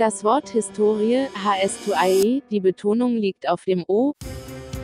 [0.00, 4.14] Das Wort Historie, HS2IE, die Betonung liegt auf dem O,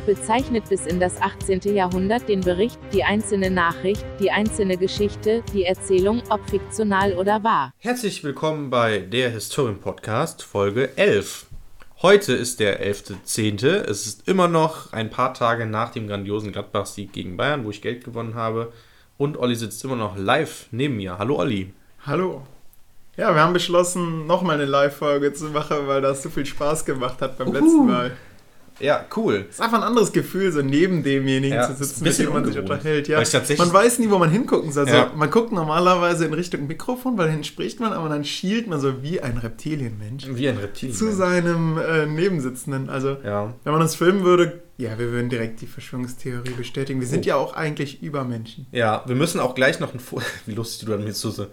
[0.04, 1.74] bezeichnet bis in das 18.
[1.74, 7.72] Jahrhundert den Bericht, die einzelne Nachricht, die einzelne Geschichte, die Erzählung, ob fiktional oder wahr.
[7.79, 11.46] Herzlich willkommen bei der Historien Podcast, Folge 11.
[12.03, 13.69] Heute ist der 11.10.
[13.69, 17.80] Es ist immer noch ein paar Tage nach dem grandiosen Gladbach-Sieg gegen Bayern, wo ich
[17.80, 18.70] Geld gewonnen habe.
[19.16, 21.17] Und Olli sitzt immer noch live neben mir.
[21.17, 21.73] Hallo Olli.
[22.05, 22.42] Hallo.
[23.16, 27.20] Ja, wir haben beschlossen, nochmal eine Live-Folge zu machen, weil das so viel Spaß gemacht
[27.23, 27.55] hat beim Uhu.
[27.55, 28.12] letzten Mal.
[28.79, 29.47] Ja, cool.
[29.48, 32.45] Es ist einfach ein anderes Gefühl, so neben demjenigen Ja, zu sitzen, mit dem man
[32.45, 33.09] sich unterhält.
[33.09, 33.23] Ja.
[33.56, 34.84] Man weiß nie, wo man hingucken soll.
[34.84, 35.12] Also, Ja.
[35.16, 39.02] Man guckt normalerweise in Richtung Mikrofon, weil dahin spricht man, aber dann schielt man so
[39.02, 40.92] wie ein Reptilienmensch Wie ein Reptil.
[40.92, 42.91] zu seinem äh, Nebensitzenden.
[42.91, 43.55] Also, Ja.
[43.64, 47.01] wenn man uns filmen würde, ja, wir würden direkt die Verschwörungstheorie bestätigen.
[47.01, 47.28] Wir sind Oh.
[47.28, 48.67] ja auch eigentlich Übermenschen.
[48.73, 50.27] Ja, wir müssen auch gleich noch ein Foto.
[50.45, 51.47] Wie lustig du dann so, so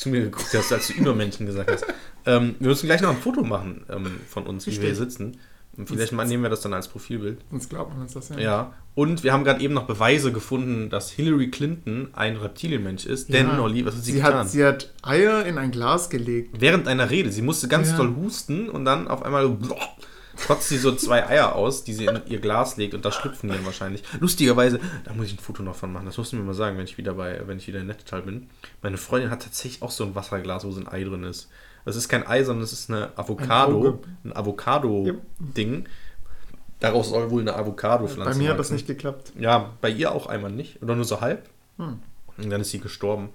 [0.00, 1.84] zu mir geguckt hast, als du Übermenschen gesagt hast.
[2.26, 5.10] Ähm, wir müssen gleich noch ein Foto machen ähm, von uns, wie wir hier Stimmt.
[5.12, 5.36] sitzen.
[5.76, 7.38] Und vielleicht mal nehmen wir das dann als Profilbild.
[7.50, 8.38] Sonst glaubt man uns das ja.
[8.38, 8.72] Ja.
[8.94, 13.32] Und wir haben gerade eben noch Beweise gefunden, dass Hillary Clinton ein Reptilienmensch ist.
[13.32, 13.60] Denn, Ja.
[13.60, 14.34] Olli, was hat sie, Sie getan?
[14.34, 16.56] hat, sie hat Eier in ein Glas gelegt.
[16.60, 17.30] Während einer Rede.
[17.30, 17.96] Sie musste ganz Ja.
[17.98, 19.56] doll husten und dann auf einmal
[20.46, 23.48] kotzt sie so zwei Eier aus, die sie in ihr Glas legt und da schlüpfen
[23.50, 24.02] die dann wahrscheinlich.
[24.20, 26.06] Lustigerweise, da muss ich ein Foto noch von machen.
[26.06, 28.22] Das musst du mir mal sagen, wenn ich wieder bei, wenn ich wieder in Nettetal
[28.22, 28.48] bin.
[28.82, 31.48] Meine Freundin hat tatsächlich auch so ein Wasserglas, wo so ein Ei drin ist.
[31.84, 33.98] Das ist kein Ei, sondern es ist eine Avocado, Auge.
[34.24, 35.86] ein Avocado-Ding.
[36.78, 39.32] Daraus soll wohl eine Avocado-Pflanze Bei mir hat das nicht geklappt.
[39.38, 40.82] Ja, bei ihr auch einmal nicht.
[40.82, 41.48] Oder nur so halb.
[41.78, 41.98] Hm.
[42.38, 43.30] Und dann ist sie gestorben.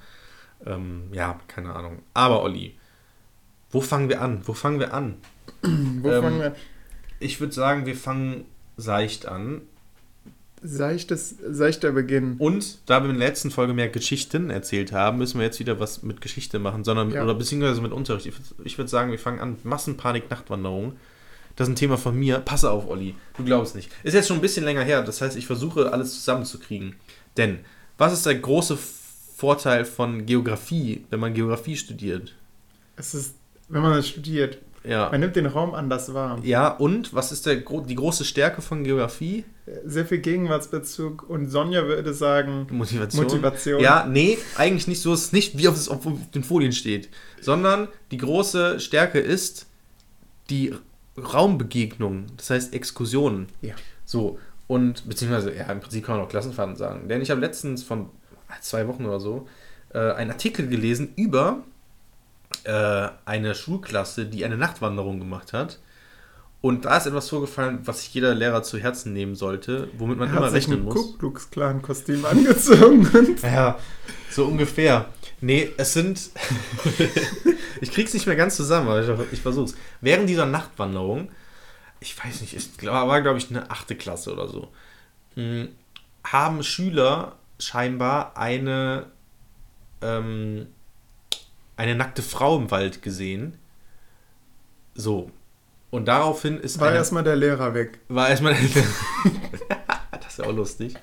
[0.66, 2.00] Ähm, ja, keine Ahnung.
[2.14, 2.76] Aber Olli,
[3.72, 4.42] wo fangen wir an?
[4.46, 5.18] Wo fangen wir an?
[5.62, 6.56] Wo Ähm, fangen wir?
[7.20, 8.46] Ich würde sagen, wir fangen
[8.78, 9.62] seicht an.
[10.64, 12.36] Seichtes, seichter Beginn.
[12.40, 15.80] Und da wir in der letzten Folge mehr Geschichten erzählt haben, müssen wir jetzt wieder
[15.80, 17.24] was mit Geschichte machen, sondern mit, Ja.
[17.24, 18.26] oder beziehungsweise mit Unterricht.
[18.26, 19.58] Ich, würd- ich würde sagen, wir fangen an.
[19.64, 20.94] Massenpanik, Nachtwanderung.
[21.56, 22.40] Das ist ein Thema von mir.
[22.40, 23.16] Passe auf, Olli.
[23.38, 23.92] Du glaubst nicht.
[24.04, 25.04] Ist jetzt schon ein bisschen länger her.
[25.04, 26.96] Das heißt, ich versuche alles zusammenzukriegen.
[27.38, 27.60] Denn,
[27.98, 28.78] was ist der große
[29.38, 32.34] Vorteil von Geografie, wenn man Geografie studiert?
[32.96, 33.36] Es ist,
[33.70, 35.10] wenn man das studiert, Ja.
[35.10, 36.40] man nimmt den Raum anders wahr.
[36.44, 39.46] Ja, und was ist der, die große Stärke von Geografie?
[39.84, 43.24] Sehr viel Gegenwartsbezug und Sonja würde sagen, Motivation.
[43.24, 43.82] Motivation.
[43.82, 45.14] Ja, nee, eigentlich nicht so.
[45.14, 47.10] Es ist nicht, wie auf, es auf den Folien steht.
[47.42, 49.66] Sondern die große Stärke ist
[50.50, 50.74] die
[51.18, 52.28] Raumbegegnung.
[52.38, 53.48] Das heißt Exkursionen.
[53.62, 53.76] Ja.
[54.06, 54.40] So.
[54.68, 57.08] Und, beziehungsweise, ja, im Prinzip kann man auch Klassenfahrten sagen.
[57.08, 58.10] Denn ich habe letztens von
[58.62, 59.48] zwei Wochen oder so
[59.94, 61.64] äh, einen Artikel gelesen über
[62.64, 65.80] äh, eine Schulklasse, die eine Nachtwanderung gemacht hat.
[66.62, 70.30] Und da ist etwas vorgefallen, was sich jeder Lehrer zu Herzen nehmen sollte, womit man
[70.30, 70.96] er immer rechnen muss.
[70.96, 73.38] Ku Klux Klan Kostüm angezogen.
[73.44, 73.78] Ja,
[74.32, 75.06] so ungefähr.
[75.42, 76.32] Nee, es sind.
[77.82, 79.76] ich krieg's nicht mehr ganz zusammen, aber ich, ich versuch's.
[80.02, 81.30] Während dieser Nachtwanderung,
[82.00, 84.70] ich weiß nicht, es war, glaube ich, eine achte Klasse oder so,
[85.36, 85.70] hm,
[86.24, 89.06] haben Schüler scheinbar eine,
[90.02, 90.66] ähm,
[91.78, 93.58] eine nackte Frau im Wald gesehen.
[94.94, 95.32] So.
[95.92, 98.00] Und daraufhin ist War eine- erstmal der Lehrer weg.
[98.10, 98.54] war erstmal.
[100.12, 100.96] das ist ja auch lustig.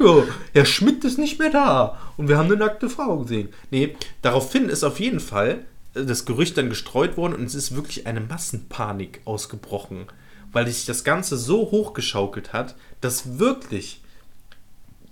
[0.00, 0.22] Ja,
[0.52, 1.98] Herr Schmidt ist nicht mehr da.
[2.16, 3.50] Und wir haben eine nackte Frau gesehen.
[3.70, 7.74] Nee, daraufhin ist auf jeden Fall äh, das Gerücht dann gestreut worden und es ist
[7.76, 10.06] wirklich eine Massenpanik ausgebrochen.
[10.52, 14.00] Weil sich das Ganze so hochgeschaukelt hat, dass wirklich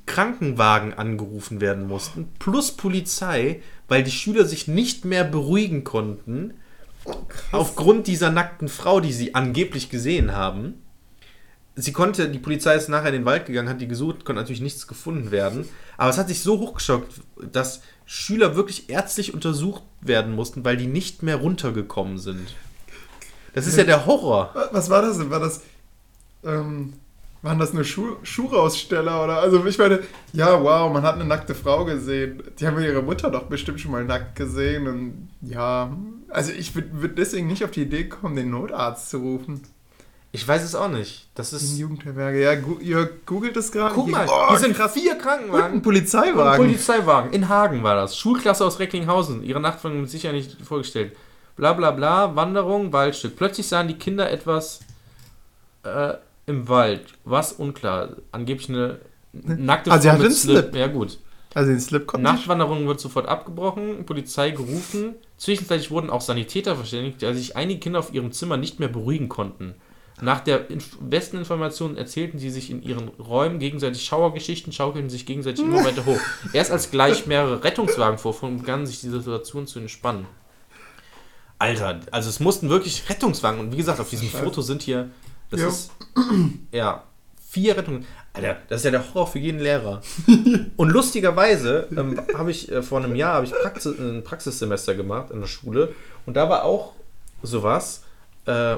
[0.06, 6.54] Krankenwagen angerufen werden mussten, plus Polizei, weil die Schüler sich nicht mehr beruhigen konnten,
[7.52, 10.74] aufgrund dieser nackten Frau, die sie angeblich gesehen haben.
[11.76, 14.62] Sie konnte, die Polizei ist nachher in den Wald gegangen, hat die gesucht, konnte natürlich
[14.62, 15.68] nichts gefunden werden.
[15.96, 17.20] Aber es hat sich so hochgeschaukelt,
[17.52, 22.54] dass Schüler wirklich ärztlich untersucht werden mussten, weil die nicht mehr runtergekommen sind.
[23.54, 24.50] Das ist ja der Horror.
[24.54, 25.30] Wa- Was war das denn?
[25.30, 25.62] War das.
[26.44, 26.94] Ähm,
[27.44, 29.38] waren das nur Schuh Schuhaussteller oder?
[29.38, 30.00] Also ich meine,
[30.32, 32.42] ja, wow, man hat eine nackte Frau gesehen.
[32.58, 35.94] Die haben ihre Mutter doch bestimmt schon mal nackt gesehen und ja.
[36.30, 39.62] Also ich würde würd deswegen nicht auf die Idee kommen, den Notarzt zu rufen.
[40.32, 41.28] Ich weiß es auch nicht.
[41.34, 41.78] Das In ist.
[41.78, 42.42] Jugendherberge.
[42.42, 43.94] Ja, gu ihr googelt es gerade.
[43.94, 44.94] Guck mal, oh, hier sind krass.
[44.94, 45.74] vier Und ein Krankenwagen.
[45.74, 46.66] Und Polizeiwagen.
[46.66, 47.32] Polizeiwagen.
[47.32, 48.16] In Hagen war das.
[48.16, 49.44] Schulklasse aus Recklinghausen.
[49.44, 51.14] Ihre Nachtwanderung sicher nicht vorgestellt.
[51.56, 52.34] Bla bla bla.
[52.34, 53.36] Wanderung, Waldstück.
[53.36, 54.80] Plötzlich sahen die Kinder etwas
[55.84, 56.14] äh,
[56.46, 57.06] im Wald.
[57.24, 58.16] Was unklar.
[58.32, 59.00] Angeblich eine
[59.32, 60.74] nackte Ah, sie Frau hatte mit einen Slip.
[60.74, 61.18] Ja, gut.
[61.54, 62.20] also den Slip ich.
[62.20, 65.14] Nachtwanderung wird sofort abgebrochen, Polizei gerufen.
[65.36, 69.28] Zwischenzeitlich wurden auch Sanitäter verständigt, da sich einige Kinder auf ihrem Zimmer nicht mehr beruhigen
[69.28, 69.74] konnten.
[70.20, 70.64] Nach der
[71.00, 76.06] besten Information erzählten sie sich in ihren Räumen gegenseitig Schauergeschichten, schaukelten sich gegenseitig immer weiter
[76.06, 76.20] hoch.
[76.52, 80.26] Erst als gleich mehrere Rettungswagen vorfuhren, begann sich die Situation zu entspannen.
[81.58, 84.28] Alter, also es mussten wirklich Rettungswagen und wie gesagt, auf diesem.
[84.28, 85.10] Foto sind hier,
[85.50, 85.68] das Ja.
[85.68, 85.90] ist,
[86.72, 87.04] ja,
[87.48, 88.06] vier Rettungen.
[88.32, 90.02] Alter, das ist ja der Horror für jeden Lehrer.
[90.76, 95.40] Und lustigerweise ähm, habe ich äh, vor einem Jahr ich Praxis, ein Praxissemester gemacht in
[95.40, 95.94] der Schule
[96.26, 96.94] und da war auch
[97.44, 98.02] sowas.
[98.46, 98.76] Äh,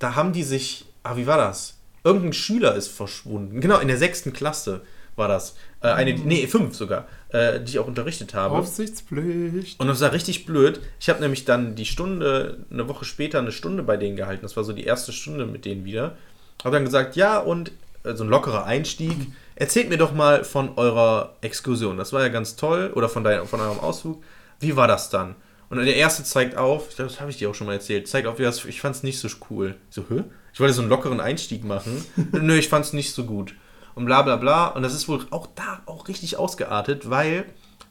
[0.00, 1.74] da haben die sich, ah, wie war das?
[2.02, 3.60] Irgendein Schüler ist verschwunden.
[3.60, 4.80] Genau, in der sechsten Klasse
[5.18, 5.56] war das.
[5.82, 8.54] Äh, eine, nee, fünf sogar, äh, die ich auch unterrichtet habe.
[8.56, 9.78] Aufsichtspflicht.
[9.80, 10.80] Und das war richtig blöd.
[11.00, 14.42] Ich habe nämlich dann die Stunde, eine Woche später eine Stunde bei denen gehalten.
[14.42, 16.16] Das war so die erste Stunde mit denen wieder.
[16.64, 17.72] Habe dann gesagt, ja, und
[18.04, 19.16] äh, so ein lockerer Einstieg.
[19.56, 21.96] Erzählt mir doch mal von eurer Exkursion.
[21.96, 22.92] Das war ja ganz toll.
[22.94, 24.22] Oder von, dein, von eurem Ausflug.
[24.60, 25.34] Wie war das dann?
[25.70, 28.08] Und der erste zeigt auf, ich glaub, das habe ich dir auch schon mal erzählt,
[28.08, 29.74] zeigt auf, ich fand es nicht so cool.
[29.90, 30.24] Ich so, hä?
[30.54, 32.04] Ich wollte so einen lockeren Einstieg machen.
[32.32, 33.54] Nö, ich fand es nicht so gut.
[33.98, 34.68] Und bla bla bla.
[34.68, 37.46] Und das ist wohl auch da auch richtig ausgeartet, weil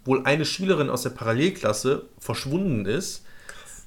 [0.06, 3.26] wohl eine Schülerin aus der Parallelklasse verschwunden ist.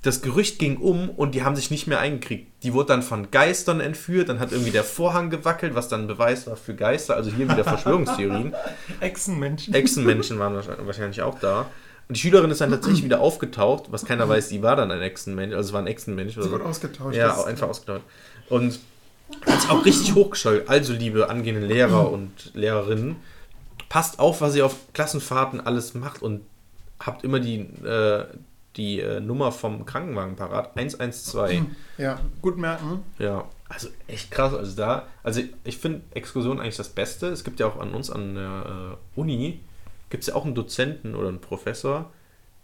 [0.03, 2.51] Das Gerücht ging um und die haben sich nicht mehr eingekriegt.
[2.63, 6.47] Die wurde dann von Geistern entführt, dann hat irgendwie der Vorhang gewackelt, was dann Beweis
[6.47, 7.17] war für Geister.
[7.17, 8.55] Also hier wieder Verschwörungstheorien.
[9.01, 9.73] Echsenmenschen.
[9.73, 10.55] Echsenmenschen waren
[10.87, 11.67] wahrscheinlich- auch da.
[12.09, 15.01] Und die Schülerin ist dann tatsächlich wieder aufgetaucht, was keiner weiß, die war dann ein
[15.01, 16.35] Echsenmensch, also es war ein Echsenmensch.
[16.37, 16.55] Oder Sie so.
[16.55, 17.17] wurde ausgetauscht.
[17.17, 18.05] Ja, einfach ausgetauscht.
[18.49, 18.79] Und
[19.47, 20.69] hat sich auch richtig hochgeschaltet.
[20.69, 23.17] Also, liebe angehende Lehrer und Lehrerinnen,
[23.89, 26.43] passt auf, was ihr auf Klassenfahrten alles macht und
[26.99, 28.25] habt immer die, äh,
[28.77, 30.77] die äh, Nummer vom Krankenwagen parat.
[30.77, 31.63] 112.
[31.99, 33.03] Ja, gut merken.
[33.19, 34.55] Ja, also echt krass.
[34.55, 37.29] Also da, also ich finde Exkursion eigentlich das Beste.
[37.29, 39.61] Es gibt ja auch an uns an der äh, Uni,
[40.09, 42.11] gibt es ja auch einen Dozenten oder einen Professor,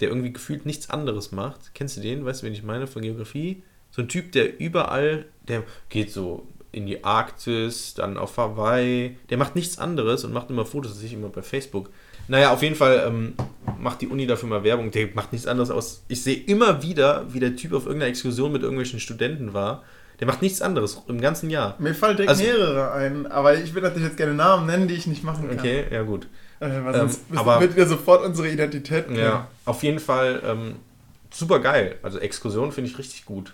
[0.01, 1.75] der irgendwie gefühlt nichts anderes macht.
[1.75, 2.25] Kennst du den?
[2.25, 3.63] Weißt du, wen ich meine von Geografie?
[3.91, 6.47] So ein Typ, der überall, der geht so
[6.77, 9.17] in die Arktis, dann auf Hawaii.
[9.31, 11.91] Der macht nichts anderes und macht immer Fotos, das sehe ich immer bei Facebook.
[12.29, 13.35] Naja, auf jeden Fall ähm,
[13.79, 14.91] macht die Uni dafür mal Werbung.
[14.91, 16.03] Der macht nichts anderes aus.
[16.09, 19.83] Ich sehe immer wieder, wie der Typ auf irgendeiner Exkursion mit irgendwelchen Studenten war.
[20.21, 21.77] Der macht nichts anderes im ganzen Jahr.
[21.79, 24.95] Mir fallen direkt Also- mehrere ein, aber ich will natürlich jetzt gerne Namen nennen, die
[24.95, 25.59] ich nicht machen kann.
[25.59, 26.27] Okay, ja gut.
[26.59, 29.19] Äh, weil Ähm, sonst aber- wird wir sofort unsere Identität kennen.
[29.19, 30.77] Ja, auf jeden Fall ähm,
[31.31, 31.97] super geil.
[32.03, 33.53] Also Exkursion finde ich richtig gut.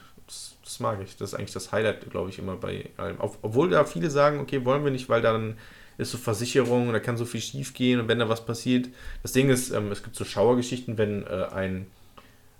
[0.72, 1.16] Das, mag ich.
[1.16, 3.16] Das ist eigentlich das Highlight, glaube ich, immer bei allem.
[3.18, 5.58] Obwohl da viele sagen, okay, wollen wir nicht, weil dann
[5.98, 8.88] ist so Versicherung da kann so viel schief gehen und wenn da was passiert.
[9.22, 11.86] Das Ding ist, ähm, es gibt so Schauergeschichten, wenn äh, ein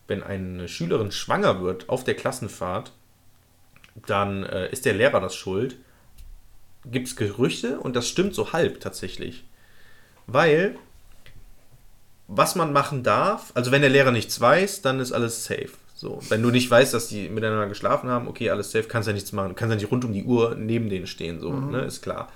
[0.09, 2.93] wenn eine Schülerin schwanger wird auf der Klassenfahrt,
[4.07, 5.77] dann äh, ist der Lehrer das schuld.
[6.85, 9.45] Gibt es Gerüchte und das stimmt so halb tatsächlich.
[10.27, 10.77] Weil
[12.29, 15.71] was man machen darf, also wenn der Lehrer nichts weiß, dann ist alles safe.
[16.03, 19.13] So, wenn du nicht weißt, dass die miteinander geschlafen haben, okay, alles safe, kannst ja
[19.13, 22.03] nichts machen, kannst ja nicht rund um die Uhr neben denen stehen, so, ne, ist
[22.03, 22.27] klar.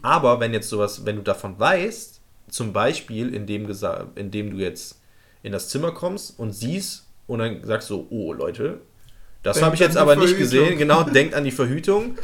[0.00, 2.18] Aber wenn jetzt sowas, wenn du davon weißt,
[2.48, 3.70] zum Beispiel, indem,
[4.14, 5.02] indem du jetzt
[5.42, 8.80] in das Zimmer kommst und siehst und dann sagst so, oh Leute,
[9.42, 10.60] das habe ich jetzt aber nicht Verhütung.
[10.60, 12.16] gesehen, genau, denkt an die Verhütung.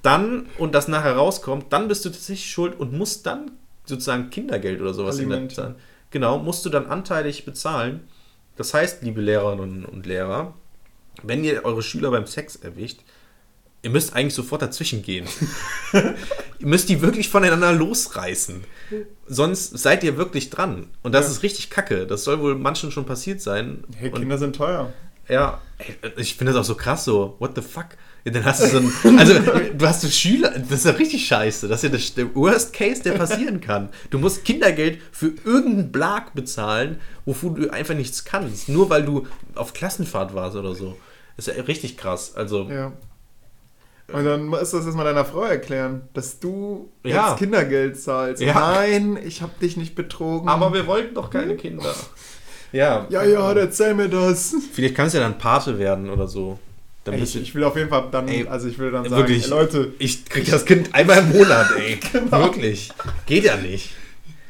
[0.00, 3.50] Dann, und das nachher rauskommt, dann bist du tatsächlich schuld und musst dann
[3.84, 5.74] sozusagen Kindergeld oder sowas in der.
[6.10, 8.08] Genau, musst du dann anteilig bezahlen.
[8.62, 10.54] Das heißt, liebe Lehrerinnen und Lehrer,
[11.24, 13.00] wenn ihr eure Schüler beim Sex erwischt,
[13.82, 15.26] ihr müsst eigentlich sofort dazwischen gehen.
[15.92, 16.14] ihr
[16.68, 18.62] müsst die wirklich voneinander losreißen.
[19.26, 20.86] Sonst seid ihr wirklich dran.
[21.02, 21.32] Und das Ja.
[21.32, 22.06] ist richtig kacke.
[22.06, 23.82] Das soll wohl manchen schon passiert sein.
[23.96, 24.92] Hey, und Kinder sind teuer.
[25.28, 25.60] ja,
[26.16, 27.34] ich finde das auch so krass so.
[27.40, 27.86] What the fuck?
[28.24, 29.34] Ja, dann hast du so ein, also
[29.76, 31.66] du hast so Schüler, das ist ja richtig scheiße.
[31.68, 33.88] Das ist ja das, der Worst Case, der passieren kann.
[34.10, 38.68] Du musst Kindergeld für irgendeinen Blag bezahlen, wofür du einfach nichts kannst.
[38.68, 39.26] Nur weil du
[39.56, 40.96] auf Klassenfahrt warst oder so.
[41.36, 42.34] Das ist ja richtig krass.
[42.36, 42.92] Also, Ja.
[44.12, 47.30] Und dann musst du das erstmal deiner Frau erklären, dass du Ja.
[47.30, 48.42] jetzt Kindergeld zahlst.
[48.42, 48.52] Ja.
[48.54, 50.48] Nein, ich hab dich nicht betrogen.
[50.48, 51.94] aber wir wollten doch keine Kinder.
[52.72, 53.06] Ja.
[53.10, 54.54] ja, ja, erzähl mir das.
[54.72, 56.58] Vielleicht kannst du ja dann Pate werden oder so.
[57.04, 59.44] Ey, ich, ich will auf jeden Fall dann, Ey, also ich will dann sagen, wirklich.
[59.44, 61.98] ey, Leute, ich krieg das Kind einmal im Monat, ey.
[62.12, 62.44] Genau.
[62.44, 62.90] Wirklich.
[63.26, 63.90] Geht ja nicht.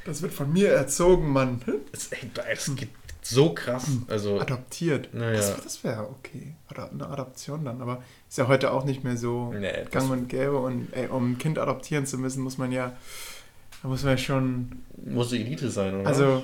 [0.04, 1.62] das wird von mir erzogen, Mann.
[1.92, 2.90] Das, ey, das geht
[3.22, 3.86] so krass.
[4.08, 5.14] Also, Adoptiert.
[5.14, 5.36] Naja.
[5.36, 6.54] Das, das wäre okay.
[6.70, 10.28] Oder eine Adoption dann, aber ist ja heute auch nicht mehr so Nee, gang und
[10.28, 10.58] gäbe.
[10.58, 12.96] Und ey, um ein Kind adoptieren zu müssen, muss man ja,
[13.82, 16.08] da muss man ja schon, muss die Elite sein, oder?
[16.08, 16.42] also,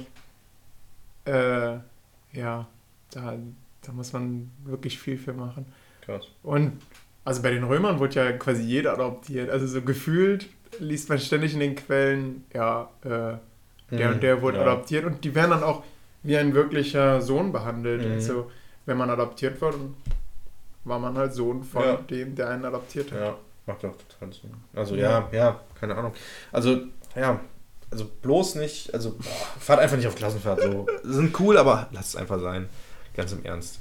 [1.25, 2.67] äh, ja,
[3.11, 3.35] da,
[3.83, 5.67] da muss man wirklich viel für machen.
[6.09, 6.25] Krass.
[6.43, 6.81] Und
[7.25, 9.50] also bei den Römern wurde ja quasi jeder adoptiert.
[9.50, 10.47] Also so gefühlt
[10.81, 13.09] liest man ständig in den Quellen, ja, äh,
[13.91, 14.62] der Mhm, und der wurde ja.
[14.65, 15.83] adoptiert und die werden dann auch
[16.23, 18.05] wie ein wirklicher Sohn behandelt.
[18.07, 18.12] Mhm.
[18.12, 18.50] Also
[18.87, 19.75] wenn man adoptiert wird,
[20.85, 21.97] war man halt Sohn von Ja.
[21.97, 23.19] dem, der einen adoptiert hat.
[23.21, 23.37] Ja,
[23.67, 24.50] macht doch total Sinn.
[24.75, 26.12] Also ja, ja, keine Ahnung.
[26.53, 26.81] Also,
[27.15, 27.41] ja,
[27.91, 29.25] also bloß nicht, also boah,
[29.61, 30.87] fahrt einfach nicht auf Klassenfahrt so.
[31.03, 32.69] Sind cool, aber lasst es einfach sein.
[33.15, 33.81] Ganz im Ernst.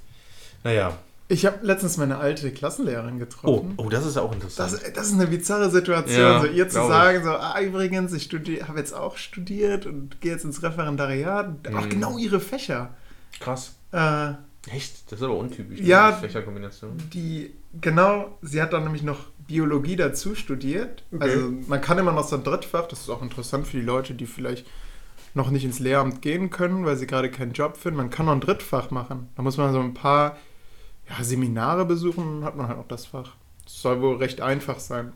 [0.64, 0.98] Naja.
[1.30, 3.74] Ich habe letztens meine alte Klassenlehrerin Oh, getroffen.
[3.78, 4.72] oh, das ist ja auch interessant.
[4.74, 6.96] Das, das ist eine bizarre Situation, Ja, so ihr zu glaub ich.
[6.96, 8.30] sagen, so, ah, übrigens, ich
[8.68, 11.50] habe jetzt auch studiert und gehe jetzt ins Referendariat.
[11.76, 11.90] Auch Mhm.
[11.90, 12.94] genau ihre Fächer.
[13.42, 13.76] Krass.
[13.92, 14.32] Äh,
[14.72, 15.12] Echt?
[15.12, 15.80] Das ist aber untypisch.
[15.82, 16.12] Ja.
[16.14, 16.92] die Fächerkombination.
[17.14, 21.04] die, genau, sie hat dann nämlich noch Biologie dazu studiert.
[21.14, 21.24] Okay.
[21.24, 24.14] Also man kann immer noch so ein Drittfach, das ist auch interessant für die Leute,
[24.14, 24.66] die vielleicht
[25.34, 27.98] noch nicht ins Lehramt gehen können, weil sie gerade keinen Job finden.
[27.98, 29.30] Man kann noch ein Drittfach machen.
[29.36, 30.36] Da muss man so ein paar
[31.10, 33.36] ja, Seminare besuchen, hat man halt auch das Fach.
[33.64, 35.14] Das soll wohl recht einfach sein.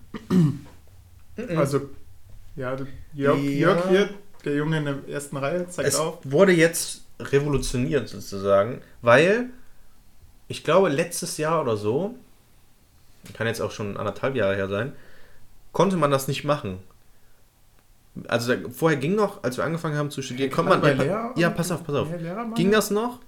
[1.56, 1.90] Also,
[2.56, 2.76] ja,
[3.14, 3.44] Jörg, Ja.
[3.50, 4.10] Jörg hier,
[4.46, 6.20] der Junge in der ersten Reihe, zeigt es auf.
[6.24, 9.50] wurde jetzt revolutioniert sozusagen, weil
[10.48, 12.16] ich glaube letztes Jahr oder so,
[13.34, 14.94] kann jetzt auch schon anderthalb Jahre her sein,
[15.72, 16.80] konnte man das nicht machen.
[18.28, 21.04] Also da, vorher ging noch, als wir angefangen haben zu studieren, konnte man Bei ja,
[21.04, 23.20] Lehrer- ja pass auf, pass auf, Ja, ging das noch?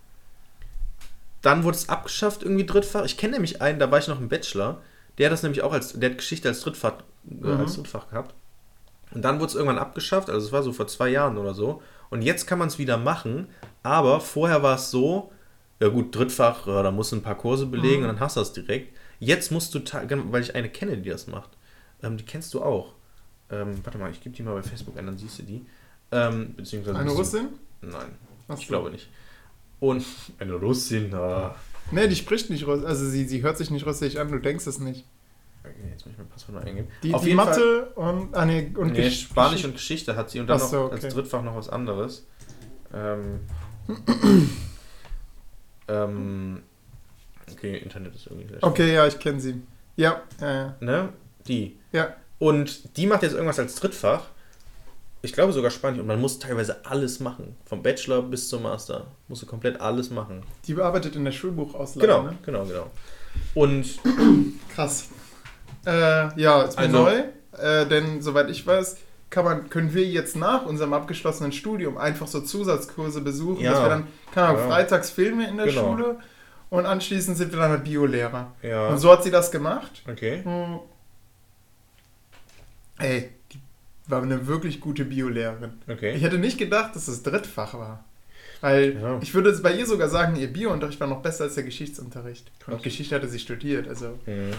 [1.44, 3.06] Dann wurde es abgeschafft irgendwie Drittfach.
[3.06, 4.82] Ich kenne nämlich einen, da war ich noch im Bachelor,
[5.20, 6.94] der hat das nämlich auch als, der hat Geschichte als Drittfach,
[7.30, 7.60] äh, Mhm.
[7.60, 8.34] als Drittfach gehabt.
[9.12, 11.84] Und dann wurde es irgendwann abgeschafft, also es war so vor zwei Jahren oder so.
[12.10, 13.48] Und jetzt kann man es wieder machen,
[13.84, 15.32] aber vorher war es so,
[15.80, 18.10] ja gut, Drittfach, ja, da musst du ein paar Kurse belegen Mhm.
[18.10, 18.98] und dann hast du das direkt.
[19.20, 21.50] Jetzt musst du, genau, weil ich eine kenne, die das macht.
[22.02, 22.94] Ähm, die kennst du auch.
[23.52, 25.66] Ähm, warte mal, ich gebe die mal bei Facebook ein, dann siehst du die.
[26.12, 27.50] Ähm, beziehungsweise Eine Russin?
[27.82, 28.70] Nein, Ach ich so.
[28.72, 29.10] glaube nicht.
[29.84, 30.06] Und
[30.40, 31.56] eine Russin, ah.
[31.92, 32.86] Nee, die spricht nicht Russisch.
[32.86, 35.06] Also sie, sie hört sich nicht russisch an, du denkst es nicht.
[35.62, 36.88] Okay, jetzt muss ich mein Passwort mal eingeben.
[37.04, 40.16] Die, Auf die jeden Fall- Mathe und, ah, nee, und nee, Gesch- Spanisch und Geschichte
[40.16, 41.04] hat sie und dann so, noch okay.
[41.04, 42.26] als Drittfach noch was anderes.
[42.94, 43.42] Ähm,
[45.90, 46.64] ähm,
[47.52, 48.64] okay, Internet ist irgendwie schlecht.
[48.64, 49.62] Okay, ja, ich kenne sie.
[49.98, 50.76] Ja, ja, ja.
[50.80, 51.10] Ne?
[51.48, 51.78] Die.
[51.92, 52.16] Ja.
[52.40, 54.28] Und die macht jetzt irgendwas als Drittfach.
[55.26, 56.00] Ich glaube sogar Spanisch.
[56.02, 57.56] Und man muss teilweise alles machen.
[57.66, 59.08] Vom Bachelor bis zum Master.
[59.30, 60.44] Musst du komplett alles machen.
[60.68, 62.38] Die bearbeitet in der Schulbuchauslage, Genau, ne?
[62.46, 62.92] genau, genau.
[63.56, 64.00] Und
[64.76, 65.08] Krass.
[65.86, 67.24] Äh, ja, ist mir Also- neu.
[67.58, 68.98] Äh, denn soweit ich weiß,
[69.30, 73.72] kann man, können wir jetzt nach unserem abgeschlossenen Studium einfach so Zusatzkurse besuchen, Ja.
[73.72, 74.68] dass wir dann, kann man Ja.
[74.76, 75.92] freitags Filme in der Genau.
[75.92, 76.20] Schule
[76.70, 78.52] und anschließend sind wir dann mit Biolehrer.
[78.62, 78.88] ja.
[78.90, 80.02] Und so hat sie das gemacht.
[80.12, 80.42] Okay.
[80.44, 80.80] Hm.
[83.00, 83.30] Ey,
[84.08, 85.72] war eine wirklich gute Biolehrerin.
[85.88, 86.14] Okay.
[86.16, 88.04] Ich hätte nicht gedacht, dass es Drittfach war.
[88.62, 89.20] Weil Ja.
[89.22, 92.50] ich würde jetzt bei ihr sogar sagen, ihr Biounterricht war noch besser als der Geschichtsunterricht.
[92.60, 92.76] Krass.
[92.76, 93.88] Und Geschichte hatte sie studiert.
[93.90, 94.52] Also, Mhm.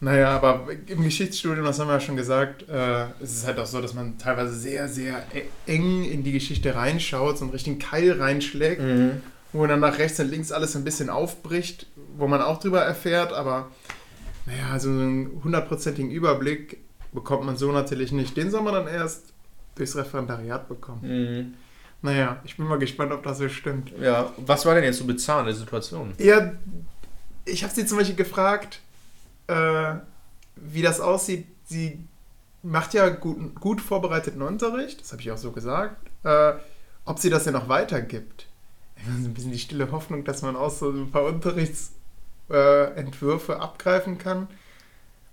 [0.00, 3.66] naja, aber im Geschichtsstudium, das haben wir ja schon gesagt, äh, es ist halt auch
[3.66, 7.78] so, dass man teilweise sehr, sehr e- eng in die Geschichte reinschaut, so einen richtigen
[7.80, 9.22] Keil reinschlägt, Mhm.
[9.52, 11.86] wo dann nach rechts und links alles ein bisschen aufbricht,
[12.16, 13.70] wo man auch drüber erfährt, aber
[14.46, 16.78] naja, so einen hundertprozentigen Überblick
[17.18, 18.36] bekommt man so natürlich nicht.
[18.36, 19.32] Den soll man dann erst
[19.74, 21.00] durchs Referendariat bekommen.
[21.02, 21.54] Mhm.
[22.00, 23.90] Naja, ich bin mal gespannt, ob das so stimmt.
[24.00, 26.14] Ja, was war denn jetzt so bezahlende Situation?
[26.18, 26.52] Ja,
[27.44, 28.78] ich habe sie zum Beispiel gefragt,
[29.48, 29.94] äh,
[30.54, 31.48] wie das aussieht.
[31.64, 31.98] Sie
[32.62, 35.96] macht ja gut, gut vorbereiteten Unterricht, das habe ich auch so gesagt.
[36.22, 36.52] Äh,
[37.04, 38.46] ob sie das ja noch weitergibt.
[38.96, 43.52] Ich habe so ein bisschen die stille Hoffnung, dass man auch so ein paar Unterrichtsentwürfe
[43.52, 44.46] äh, abgreifen kann.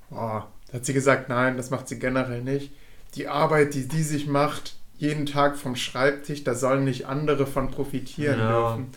[0.10, 2.72] Boah, da hat sie gesagt, nein, das macht sie generell nicht.
[3.16, 7.72] Die Arbeit, die die sich macht, jeden Tag vom Schreibtisch, da sollen nicht andere von
[7.72, 8.50] profitieren Ja.
[8.50, 8.88] dürfen.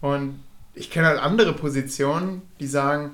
[0.00, 0.40] Und
[0.74, 3.10] ich kenne halt andere Positionen, die sagen,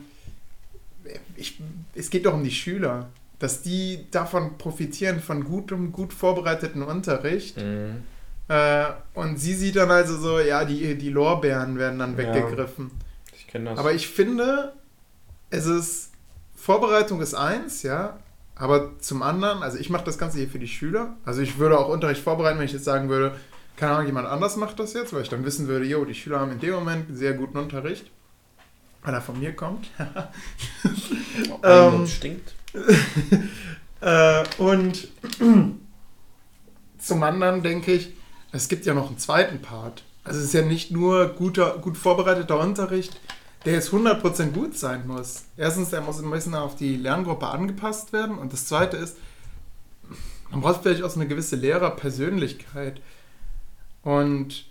[1.37, 1.61] ich,
[1.95, 7.57] es geht doch um die Schüler, dass die davon profitieren, von gutem, gut vorbereiteten Unterricht.
[7.57, 8.03] Mhm.
[8.49, 12.19] Äh, und sie sieht dann also so, ja, die, die Lorbeeren werden dann Ja.
[12.19, 12.91] weggegriffen.
[13.37, 13.79] Ich kenne das.
[13.79, 14.73] Aber ich finde,
[15.51, 16.11] es ist,
[16.59, 18.19] Vorbereitung ist eins, ja,
[18.57, 21.17] aber zum anderen, also ich mache das Ganze hier für die Schüler.
[21.25, 23.37] Also ich würde auch Unterricht vorbereiten, wenn ich jetzt sagen würde,
[23.77, 26.41] keine Ahnung, jemand anders macht das jetzt, weil ich dann wissen würde, jo, die Schüler
[26.41, 28.11] haben in dem Moment einen sehr guten Unterricht,
[29.05, 29.89] weil er von mir kommt.
[31.63, 32.55] ähm, stinkt.
[34.01, 35.09] Äh, und
[36.99, 38.13] zum anderen denke ich,
[38.53, 40.05] es gibt ja noch einen zweiten Part.
[40.23, 43.19] Also es ist ja nicht nur guter, gut vorbereiteter Unterricht,
[43.69, 45.45] der jetzt 100% gut sein muss.
[45.59, 48.39] Erstens, der muss ein bisschen auf die Lerngruppe angepasst werden.
[48.39, 49.19] Und das zweite ist,
[50.51, 53.03] man braucht vielleicht auch so eine gewisse Lehrerpersönlichkeit.
[54.03, 54.65] Und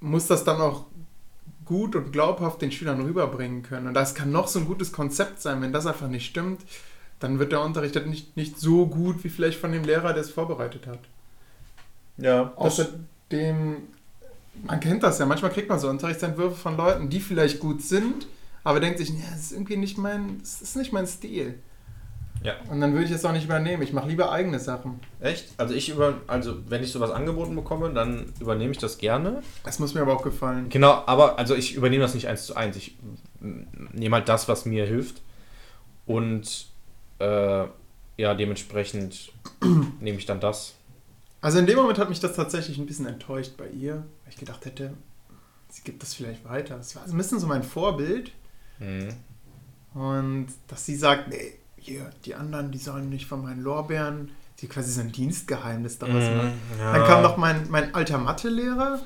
[0.00, 0.86] muss das dann auch
[1.64, 3.86] gut und glaubhaft den Schülern rüberbringen können.
[3.86, 6.62] Und das kann noch so ein gutes Konzept sein, wenn das einfach nicht stimmt,
[7.20, 10.22] dann wird der Unterricht halt nicht, nicht so gut wie vielleicht von dem Lehrer, der
[10.22, 10.98] es vorbereitet hat.
[12.16, 13.76] Ja, Außerdem,
[14.62, 18.26] man kennt das ja, manchmal kriegt man so Unterrichtsentwürfe von Leuten, die vielleicht gut sind,
[18.62, 21.58] aber denkt sich, ja, das ist irgendwie nicht mein, das ist nicht mein Stil.
[22.42, 22.56] Ja.
[22.70, 23.82] Und dann würde ich es auch nicht übernehmen.
[23.82, 25.00] Ich mache lieber eigene Sachen.
[25.20, 25.46] echt?
[25.56, 29.42] Also ich über, also wenn ich sowas angeboten bekomme, dann übernehme ich das gerne.
[29.64, 30.68] Das muss mir aber auch gefallen.
[30.68, 32.76] Genau, aber also ich übernehme das nicht eins zu eins.
[32.76, 32.98] Ich
[33.40, 35.22] nehme halt das, was mir hilft.
[36.04, 36.66] Und
[37.18, 37.64] äh,
[38.16, 39.32] ja, dementsprechend
[40.00, 40.74] nehme ich dann das.
[41.40, 44.64] Also in dem Moment hat mich das tatsächlich ein bisschen enttäuscht bei ihr, ich gedacht
[44.64, 44.94] hätte,
[45.68, 46.76] sie gibt das vielleicht weiter.
[46.76, 48.32] Das war so ein bisschen so mein Vorbild.
[48.80, 49.14] Mhm.
[49.94, 54.66] Und dass sie sagt, nee, hier, die anderen, die sollen nicht von meinen Lorbeeren, sie
[54.66, 56.92] quasi so ein Dienstgeheimnis daraus Mhm, ja.
[56.92, 59.00] Dann kam noch mein, mein alter Mathelehrer,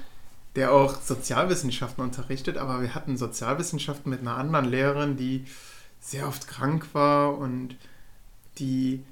[0.57, 5.45] der auch Sozialwissenschaften unterrichtet, aber wir hatten Sozialwissenschaften mit einer anderen Lehrerin, die
[6.01, 7.77] sehr oft krank war und
[8.59, 9.05] die,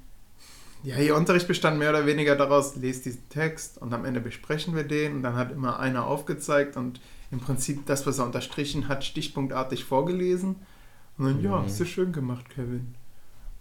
[0.87, 4.73] ja, ihr Unterricht bestand mehr oder weniger daraus, lest diesen Text und am Ende besprechen
[4.73, 8.87] wir den und dann hat immer einer aufgezeigt und im Prinzip das, was er unterstrichen
[8.87, 10.55] hat, stichpunktartig vorgelesen.
[11.17, 11.63] Und dann, ja, Mhm.
[11.65, 12.95] hast du schön gemacht, Kevin.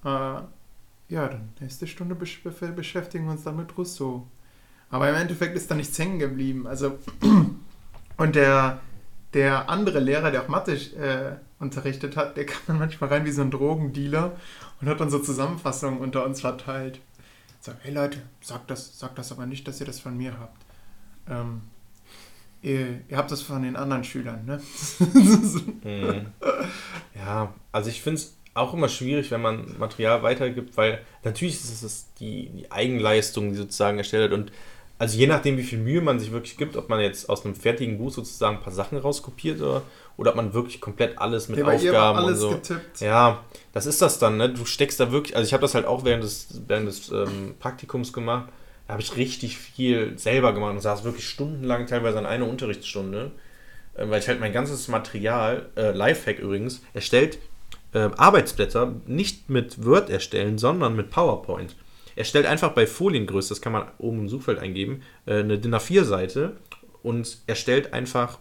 [0.04, 4.28] Äh, ja, dann nächste Stunde besch beschäftigen wir uns dann mit Rousseau.
[4.88, 6.68] Aber im Endeffekt ist da nichts hängen geblieben.
[6.68, 6.96] Also,
[8.18, 8.80] und der,
[9.34, 13.32] der andere Lehrer, der auch Mathe äh, unterrichtet hat, der kam dann manchmal rein wie
[13.32, 14.36] so ein Drogendealer
[14.80, 17.00] und hat dann so Zusammenfassungen unter uns verteilt.
[17.66, 20.64] So, hey Leute, sagt das, sagt das aber nicht, dass ihr das von mir habt.
[21.28, 21.62] Ähm,
[22.62, 24.62] ihr, ihr habt das von den anderen Schülern, ne?
[25.82, 26.26] Mhm.
[27.16, 31.82] Ja, also ich finde es auch immer schwierig, wenn man Material weitergibt, weil natürlich ist
[31.82, 34.40] es die, die Eigenleistung, die sozusagen erstellt wird.
[34.40, 34.52] Und
[35.00, 37.56] also je nachdem, wie viel Mühe man sich wirklich gibt, ob man jetzt aus einem
[37.56, 39.82] fertigen Buch sozusagen ein paar Sachen rauskopiert oder,
[40.16, 42.50] oder ob man wirklich komplett alles mit Ja, Aufgaben und alles so.
[42.50, 43.00] getippt.
[43.00, 44.48] Ja, das ist das dann, ne?
[44.50, 47.54] Du steckst da wirklich, also ich habe das halt auch während des, während des ähm,
[47.58, 48.48] Praktikums gemacht.
[48.86, 53.32] Da habe ich richtig viel selber gemacht und saß wirklich stundenlang teilweise an einer Unterrichtsstunde,
[53.94, 57.38] äh, weil ich halt mein ganzes Material, äh, Lifehack übrigens, erstellt
[57.92, 61.76] äh, Arbeitsblätter nicht mit Word erstellen, sondern mit PowerPoint.
[62.14, 66.56] Erstellt einfach bei Foliengröße, das kann man oben im Suchfeld eingeben, äh, eine DIN A4-Seite
[67.02, 68.38] und erstellt einfach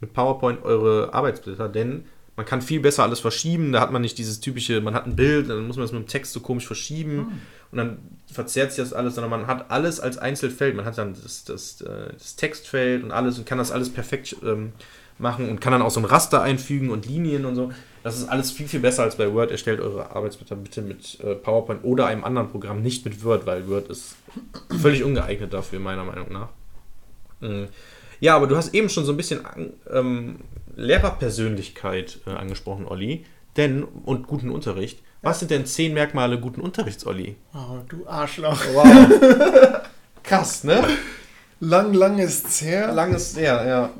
[0.00, 2.04] mit PowerPoint eure Arbeitsblätter, denn
[2.36, 3.72] man kann viel besser alles verschieben.
[3.72, 6.02] Da hat man nicht dieses typische, man hat ein Bild, dann muss man das mit
[6.02, 7.98] dem Text so komisch verschieben und dann
[8.32, 10.76] verzerrt sich das alles, sondern man hat alles als Einzelfeld.
[10.76, 14.36] Man hat dann das, das, äh, das Textfeld und alles und kann das alles perfekt
[14.44, 14.72] ähm,
[15.18, 17.72] machen und kann dann auch so ein Raster einfügen und Linien und so.
[18.02, 19.50] Das ist alles viel, viel besser als bei Word.
[19.50, 23.68] Erstellt eure Arbeitsblätter bitte mit äh, PowerPoint oder einem anderen Programm, nicht mit Word, weil
[23.68, 24.16] Word ist
[24.80, 26.48] völlig ungeeignet dafür, meiner Meinung nach.
[27.40, 27.68] Mhm.
[28.20, 29.40] Ja, aber du hast eben schon so ein bisschen
[29.92, 30.36] ähm,
[30.76, 33.24] Lehrerpersönlichkeit äh, angesprochen, Olli.
[33.56, 35.00] Denn, und guten Unterricht.
[35.22, 37.36] Was sind denn zehn Merkmale guten Unterrichts, Olli?
[37.54, 38.60] Oh, du Arschloch.
[38.74, 39.80] Wow.
[40.22, 40.82] Krass, ne?
[41.60, 42.92] Lang, lang ist's her.
[42.92, 43.90] Langes, ja, ja.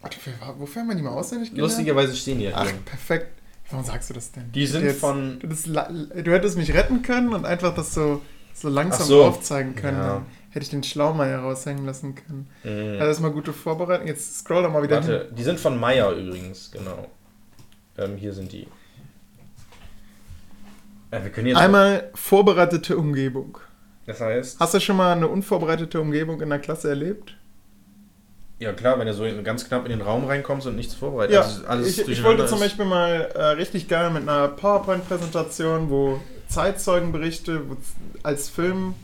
[0.00, 0.16] Warte,
[0.58, 1.70] wofür haben wir die mal auswendig gelernt?
[1.70, 3.32] Lustigerweise stehen die ja Ach, perfekt.
[3.68, 4.50] Warum sagst du das denn?
[4.52, 8.22] Die sind Jetzt- von- Du, das, du hättest mich retten können und einfach das so,
[8.54, 9.24] so langsam so.
[9.24, 9.98] aufzeigen können.
[9.98, 10.22] Ja.
[10.50, 12.48] Hätte ich den Schlaumeier raushängen lassen können.
[12.64, 12.94] Mhm.
[12.94, 14.06] Ja, das ist mal gute Vorbereitung.
[14.06, 15.10] Jetzt scroll doch mal wieder hin.
[15.10, 17.08] Warte, die sind von Meyer übrigens, genau.
[17.96, 18.66] Ähm, hier sind die.
[21.10, 21.58] Äh, wir können jetzt.
[21.58, 23.58] Einmal vorbereitete Umgebung.
[24.06, 24.58] Das heißt.
[24.58, 27.36] Hast du schon mal eine unvorbereitete Umgebung in der Klasse erlebt?
[28.58, 31.42] Ja, klar, wenn du so ganz knapp in den Raum reinkommst und nichts vorbereitet Ja,
[31.42, 32.60] also alles ich, ich wollte zum.
[32.60, 37.76] Beispiel mal äh, richtig geil mit einer PowerPoint-Präsentation, wo Zeitzeugenberichte wo
[38.22, 38.94] als Film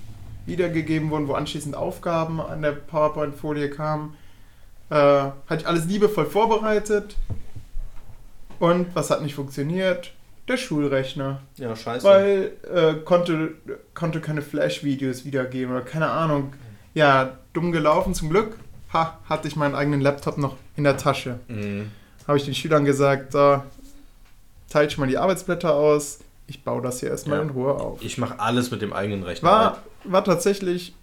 [0.46, 4.14] wiedergegeben wurden, wo anschließend Aufgaben an der PowerPoint-Folie kamen.
[4.90, 7.16] Äh, hatte ich alles liebevoll vorbereitet.
[8.58, 10.12] Und was hat nicht funktioniert?
[10.48, 11.40] Der Schulrechner.
[11.56, 12.06] Ja, scheiße.
[12.06, 13.54] Weil äh, konnte,
[13.94, 16.52] konnte keine Flash-Videos wiedergeben oder keine Ahnung.
[16.94, 18.56] Ja, dumm gelaufen zum Glück.
[18.92, 21.90] Ha, hatte ich meinen eigenen Laptop noch in der Tasche Mhm.
[22.28, 23.60] habe ich den Schülern gesagt, so,
[24.70, 27.42] teilt schon mal die Arbeitsblätter aus, ich baue das hier erstmal Ja.
[27.44, 28.02] in Ruhe auf.
[28.02, 29.48] Ich mache alles mit dem eigenen Rechner.
[29.50, 30.94] War, war tatsächlich,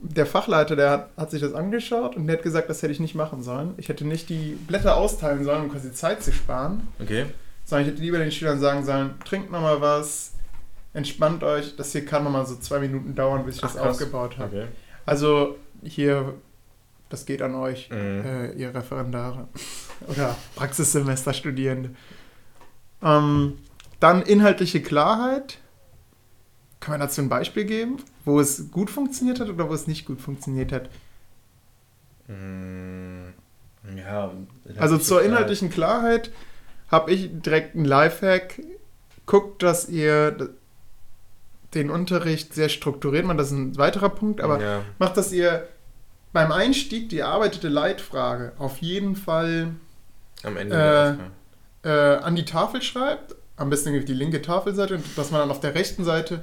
[0.00, 3.00] der Fachleiter, der hat, hat sich das angeschaut und der hat gesagt, das hätte ich
[3.00, 3.74] nicht machen sollen.
[3.76, 7.26] Ich hätte nicht die Blätter austeilen sollen, um quasi Zeit zu sparen, Okay.
[7.64, 10.32] sondern ich hätte lieber den Schülern sagen sollen, trinkt nochmal was,
[10.94, 13.90] entspannt euch, das hier kann nochmal so zwei Minuten dauern, bis ich Ach, das krass.
[14.00, 14.56] aufgebaut habe.
[14.56, 14.66] okay.
[15.04, 16.34] Also hier,
[17.10, 17.96] das geht an euch Mhm.
[18.24, 19.46] äh, ihr Referendare
[20.08, 21.90] oder Praxissemesterstudierende.
[23.02, 23.58] Ähm,
[24.00, 25.58] dann inhaltliche Klarheit.
[26.80, 30.04] Kann man dazu ein Beispiel geben, wo es gut funktioniert hat oder wo es nicht
[30.06, 30.88] gut funktioniert hat?
[32.28, 33.32] Mhm.
[34.04, 34.32] Ja.
[34.78, 36.30] Also zur inhaltlichen Klarheit
[36.90, 38.60] habe ich direkt einen Lifehack.
[39.26, 40.50] Guckt, dass ihr
[41.74, 43.38] den Unterricht sehr strukturiert macht.
[43.38, 44.82] Das ist ein weiterer Punkt, aber Ja.
[44.98, 45.66] macht, dass ihr
[46.32, 49.72] beim Einstieg die erarbeitete Leitfrage auf jeden Fall
[50.42, 51.18] Am Ende.
[51.84, 55.40] Äh, äh, an die Tafel schreibt, am besten auf die linke Tafelseite, und dass man
[55.40, 56.42] dann auf der rechten Seite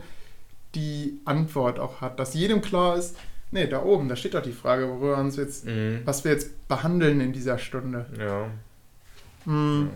[0.76, 3.16] die Antwort auch hat, dass jedem klar ist,
[3.52, 6.02] nee, da oben, da steht doch die Frage, worüber uns jetzt, Mhm.
[6.06, 8.06] was wir jetzt behandeln in dieser Stunde.
[8.18, 8.48] Ja.
[9.46, 9.90] Hm.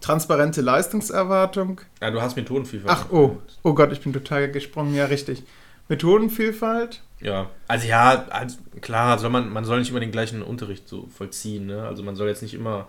[0.00, 1.80] transparente Leistungserwartung.
[2.02, 2.92] Ja, du hast Methodenvielfalt.
[2.98, 4.94] Ach, oh, oh Gott, ich bin total gesprungen.
[4.94, 5.42] Ja, richtig.
[5.88, 7.02] Methodenvielfalt.
[7.20, 11.06] Ja, also ja, also klar, soll man, man soll nicht immer den gleichen Unterricht so
[11.16, 11.82] vollziehen, ne?
[11.86, 12.88] Also man soll jetzt nicht immer,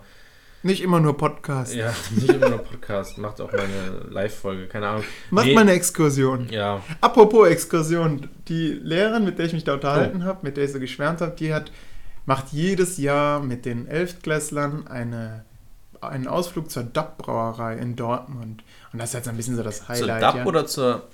[0.62, 1.74] Nicht immer nur Podcast.
[1.74, 5.04] ja, nicht immer nur Podcast, macht auch mal eine Live-Folge, keine Ahnung.
[5.30, 6.48] Macht Nee, mal eine Exkursion.
[6.50, 9.74] Ja, Apropos Exkursion, die Lehrerin, mit der ich mich da Oh.
[9.76, 11.70] unterhalten habe, mit der ich so geschwärmt habe, die hat,
[12.26, 15.44] macht jedes Jahr mit den Elftklässlern eine,
[16.00, 18.64] einen Ausflug zur DAP-Brauerei in Dortmund.
[18.92, 20.22] Und das ist jetzt ein bisschen so das zur Highlight.
[20.22, 20.44] DAP ja.
[20.46, 21.04] oder zur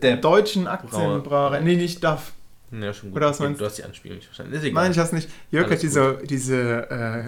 [0.00, 0.22] DAP?
[0.22, 1.60] Deutschen Aktienbrauerei.
[1.60, 2.32] Nee, nicht DAF.
[2.72, 3.16] Ja, schon gut.
[3.18, 3.64] Oder was meinst du?
[3.64, 4.52] hast die Anspielung nicht verstanden.
[4.52, 4.82] Ist egal.
[4.82, 5.28] Nein, ich hab's nicht.
[5.50, 7.24] Jörg Alles hat diese, diese äh,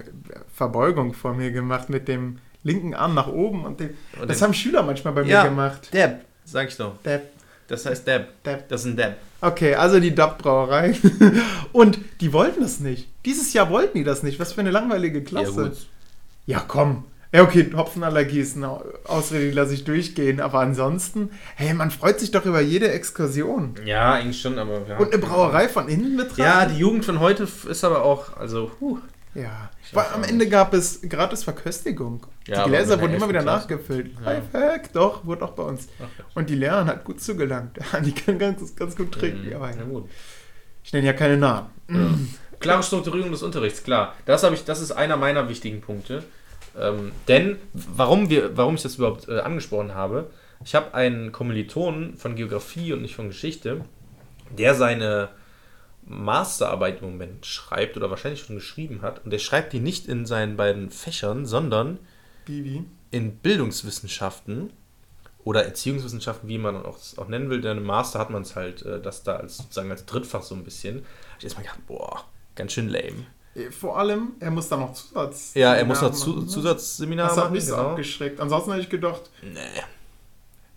[0.55, 3.91] Verbeugung vor mir gemacht mit dem linken Arm nach oben und dem.
[4.21, 5.45] Und das dem- haben Schüler manchmal bei mir Ja.
[5.45, 5.89] gemacht.
[5.95, 6.95] Dab, sag ich doch.
[7.03, 7.23] Dab,
[7.69, 8.27] Das heißt Dab.
[8.43, 8.69] Dab.
[8.69, 9.17] Das ist ein Dab.
[9.41, 10.97] Okay, also die DAP-Brauerei.
[11.73, 13.09] und die wollten das nicht.
[13.25, 14.41] Dieses Jahr wollten die das nicht.
[14.41, 15.73] Was für eine langweilige Klasse.
[16.47, 17.05] Ja, komm.
[17.31, 20.41] Ja, okay, Hopfenallergie ist eine Ausrede, die lasse ich durchgehen.
[20.41, 23.75] Aber ansonsten, hey, man freut sich doch über jede Exkursion.
[23.85, 24.97] Ja, eigentlich schon, aber ja.
[24.97, 26.41] Und eine Brauerei von innen betrachten?
[26.41, 28.99] Ja, die Jugend von heute ist aber auch, also, huh.
[29.35, 32.27] Ja, weiß am Ende gab es gratis Verköstigung.
[32.47, 33.45] Ja, die aber Gläser wurden immer wieder 11.
[33.45, 33.61] Klasse.
[33.61, 34.11] nachgefüllt.
[34.25, 34.33] Ja.
[34.33, 35.87] Lifehack, doch, wurde auch bei uns.
[35.99, 36.25] Ach, ja.
[36.35, 37.79] Und die Lehrerin hat gut zugelangt.
[38.05, 39.51] die kann ganz, ganz gut trinken.
[39.51, 39.57] Mhm.
[39.57, 40.09] Aber Ja, gut.
[40.83, 41.69] ich nenne ja keine Namen.
[42.59, 44.15] Klare Strukturierung des Unterrichts, klar.
[44.25, 46.25] Das, habe ich, das ist einer meiner wichtigen Punkte.
[46.79, 50.31] Ähm, denn, warum, wir, warum ich das überhaupt äh, angesprochen habe,
[50.65, 53.85] ich habe einen Kommilitonen von Geografie und nicht von Geschichte,
[54.51, 55.29] der seine
[56.05, 59.25] Masterarbeit im Moment schreibt oder wahrscheinlich schon geschrieben hat.
[59.25, 61.99] Und der schreibt die nicht in seinen beiden Fächern, sondern
[62.45, 62.85] Bibi.
[63.11, 64.71] in Bildungswissenschaften
[65.45, 68.57] oder Erziehungswissenschaften, wie man auch, es auch nennen will, denn im Master hat man es
[68.57, 70.97] halt, äh, das da als sozusagen als Drittfach so ein bisschen.
[70.97, 73.27] Hab Ich erstmal gedacht, boah, ganz schön lame.
[73.71, 75.53] Vor allem, er muss dann noch Zusatz.
[75.55, 76.47] Ja, er muss noch machen, zu, ne?
[76.47, 77.53] Zusatzseminar Das hat machen.
[77.55, 77.89] mich so genau.
[77.91, 78.41] abgeschreckt.
[78.41, 79.59] Ansonsten hätte ich gedacht, Nee.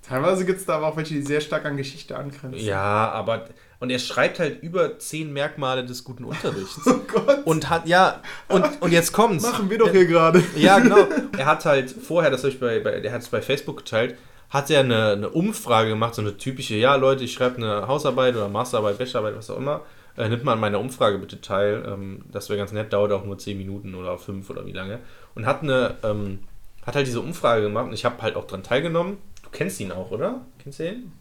[0.08, 2.60] teilweise gibt es da aber auch welche, die sehr stark an Geschichte angrenzen.
[2.66, 3.46] Ja, aber
[3.80, 6.80] und er schreibt halt über zehn Merkmale des guten Unterrichts.
[6.86, 9.44] Oh Gott, und hat, ja, und, und jetzt kommt's.
[9.44, 10.42] machen wir doch hier gerade.
[10.56, 11.08] Ja, genau.
[11.38, 14.16] Er hat halt vorher, das habe ich bei, bei, der hat es bei Facebook geteilt,
[14.50, 18.36] hat er eine, eine Umfrage gemacht, so eine typische, ja Leute, ich schreibe eine Hausarbeit
[18.36, 19.82] oder Masterarbeit, Bachelorarbeit, was auch immer.
[20.18, 21.84] Äh, nimmt mal an meiner Umfrage bitte teil.
[21.88, 25.00] Ähm, das wäre ganz nett, dauert auch nur 10 Minuten oder 5 oder wie lange.
[25.36, 26.40] Und hat eine, ähm,
[26.86, 29.18] hat halt diese Umfrage gemacht und ich habe halt auch dran teilgenommen.
[29.44, 30.42] Du kennst ihn auch, oder?
[30.60, 31.12] Kennst du ihn?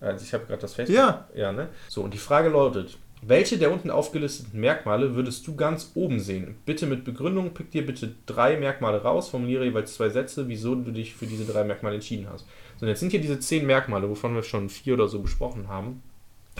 [0.00, 0.96] Also ich habe gerade das Facebook.
[0.96, 1.28] Ja.
[1.34, 1.68] Ja, ne?
[1.88, 6.56] So, und die Frage lautet, welche der unten aufgelisteten Merkmale würdest du ganz oben sehen?
[6.64, 10.90] Bitte mit Begründung, pick dir bitte drei Merkmale raus, formuliere jeweils zwei Sätze, wieso du
[10.90, 12.46] dich für diese drei Merkmale entschieden hast.
[12.78, 15.68] So, und jetzt sind hier diese zehn Merkmale, wovon wir schon vier oder so besprochen
[15.68, 16.02] haben.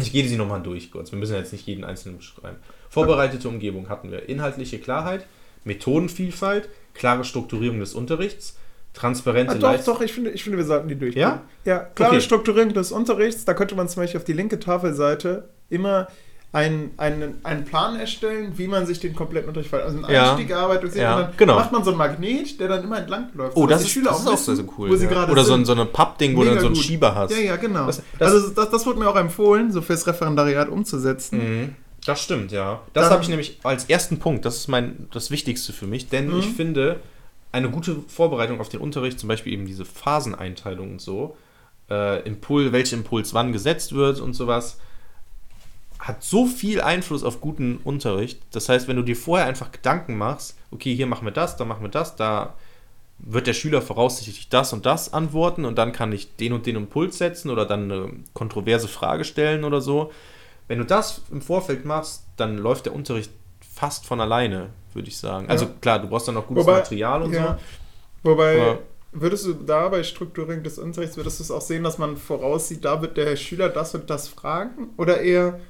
[0.01, 1.13] Ich gehe sie nochmal durch kurz.
[1.13, 2.57] Wir müssen jetzt nicht jeden einzelnen beschreiben.
[2.89, 4.29] Vorbereitete Umgebung hatten wir.
[4.29, 5.27] Inhaltliche Klarheit,
[5.65, 8.57] Methodenvielfalt, klare Strukturierung des Unterrichts,
[8.95, 11.23] transparente Ah, doch, doch, ich finde, ich finde, wir sollten die durchgehen.
[11.23, 11.43] Ja?
[11.65, 12.21] Ja, klare Okay.
[12.21, 13.45] Strukturierung des Unterrichts.
[13.45, 16.09] Da könnte man zum Beispiel auf die linke Tafelseite immer
[16.53, 19.91] einen, einen, einen Plan erstellen, wie man sich den kompletten Unterricht verhält.
[19.93, 20.31] Also einen Ja.
[20.33, 21.55] Einstieg erarbeitet Ja, und dann genau.
[21.57, 23.57] macht man so einen Magnet, der dann immer entlang läuft.
[23.57, 24.91] Oh, das die ist, Schüler das ist auch wissen, sehr, sehr cool.
[24.91, 25.29] Wo sie ja.
[25.31, 26.83] Oder so ein, so Pappding, wo du dann so einen gut.
[26.85, 27.31] Schieber hast.
[27.31, 27.87] Ja, ja, genau.
[27.87, 31.39] Das- das- also das, das wurde mir auch empfohlen, so fürs Referendariat umzusetzen.
[31.39, 31.77] Mhm.
[32.05, 32.81] Das stimmt, ja.
[32.95, 36.33] Das habe ich nämlich als ersten Punkt, das ist mein das Wichtigste für mich, denn
[36.33, 36.39] Mhm.
[36.41, 36.97] ich finde,
[37.53, 41.37] eine gute Vorbereitung auf den Unterricht, zum Beispiel eben diese Phaseneinteilung und so,
[41.91, 44.79] äh, Impul, welcher Impuls wann gesetzt wird und sowas,
[46.01, 48.41] hat so viel Einfluss auf guten Unterricht.
[48.53, 51.65] Das heißt, wenn du dir vorher einfach Gedanken machst, okay, hier machen wir das, da
[51.65, 52.55] machen wir das, da
[53.19, 56.77] wird der Schüler voraussichtlich das und das antworten und dann kann ich den und den
[56.77, 60.11] Impuls setzen oder dann eine kontroverse Frage stellen oder so.
[60.69, 63.31] Wenn du das im Vorfeld machst, dann läuft der Unterricht
[63.75, 65.51] fast von alleine, würde ich sagen.
[65.51, 65.71] Also Ja.
[65.83, 67.59] klar, du brauchst dann noch gutes Wobei- Material und ja.
[68.23, 68.79] Wobei, Ja.
[69.13, 72.85] würdest du da bei Strukturierung des Unterrichts, würdest du es auch sehen, dass man voraussieht,
[72.87, 74.91] da wird der Schüler das und das fragen?
[74.97, 75.61] Oder eher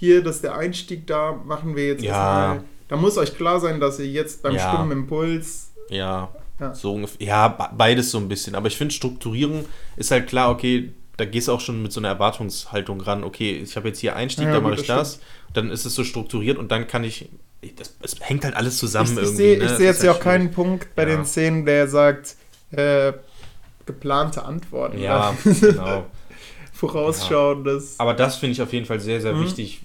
[0.00, 2.52] hier, dass der Einstieg da machen wir jetzt Ja.
[2.54, 2.64] erstmal.
[2.88, 4.72] Da muss euch klar sein, dass ihr jetzt beim Ja.
[4.72, 5.70] stummen Impuls.
[5.88, 5.94] so.
[5.94, 6.74] Ja, Ja.
[6.74, 7.26] so ungefähr.
[7.26, 8.54] Ja, be- beides so ein bisschen.
[8.54, 12.00] Aber ich finde, Strukturierung ist halt klar, okay, da gehst du auch schon mit so
[12.00, 13.24] einer Erwartungshaltung ran.
[13.24, 15.20] Okay, ich habe jetzt hier Einstieg, Ja, da mache ich das das.
[15.52, 17.28] Dann ist es so strukturiert und dann kann ich.
[17.76, 19.36] Das, es hängt halt alles zusammen Ich, ich irgendwie.
[19.36, 19.64] sehe ne?
[19.64, 21.16] ich Das sehe ist jetzt ja halt auch keinen Punkt bei Ja.
[21.16, 22.36] den Szenen, der sagt,
[22.70, 23.12] äh,
[23.84, 24.98] geplante Antworten.
[24.98, 26.06] Ja, genau.
[26.72, 27.96] Vorausschauendes.
[27.98, 29.44] Aber das finde ich auf jeden Fall sehr, sehr Mhm.
[29.44, 29.82] wichtig.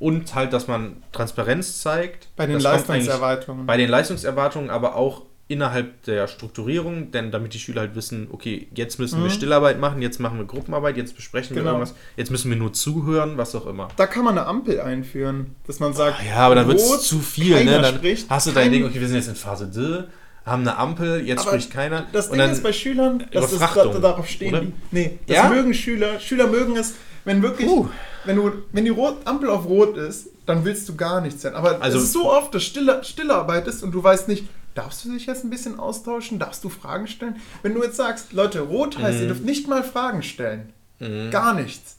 [0.00, 2.28] Und halt, dass man Transparenz zeigt.
[2.34, 3.66] Bei den Das Leistungserwartungen.
[3.66, 8.68] Bei den Leistungserwartungen, aber auch innerhalb der Strukturierung, denn damit die Schüler halt wissen, okay,
[8.74, 9.32] jetzt müssen wir Mhm.
[9.34, 11.74] Stillarbeit machen, jetzt machen wir Gruppenarbeit, jetzt besprechen wir Genau.
[11.74, 13.88] irgendwas, jetzt müssen wir nur zuhören, was auch immer.
[13.96, 17.02] Da kann man eine Ampel einführen, dass man sagt, Ah, ja, aber dann wird es
[17.02, 17.80] zu viel, ne?
[17.82, 20.04] Dann spricht, hast du dein Ding, okay, wir sind jetzt in Phase D,
[20.46, 22.06] haben eine Ampel, jetzt Aber spricht keiner.
[22.12, 24.62] Das Ding ist bei Schülern, dass da- darauf stehen oder?
[24.92, 25.48] Nee, das Ja?
[25.50, 26.18] mögen Schüler.
[26.20, 27.88] Schüler mögen es, wenn wirklich, Puh.
[28.24, 31.54] wenn du, wenn die Rot, Ampel auf Rot ist, dann willst du gar nichts sein.
[31.54, 34.46] Aber Also- es ist so oft, dass Stille, Stille Arbeit ist und du weißt nicht,
[34.74, 36.38] darfst du dich jetzt ein bisschen austauschen?
[36.38, 37.36] Darfst du Fragen stellen?
[37.62, 39.22] Wenn du jetzt sagst, Leute, Rot heißt, Mhm.
[39.22, 40.72] ihr dürft nicht mal Fragen stellen.
[41.30, 41.96] Gar nichts.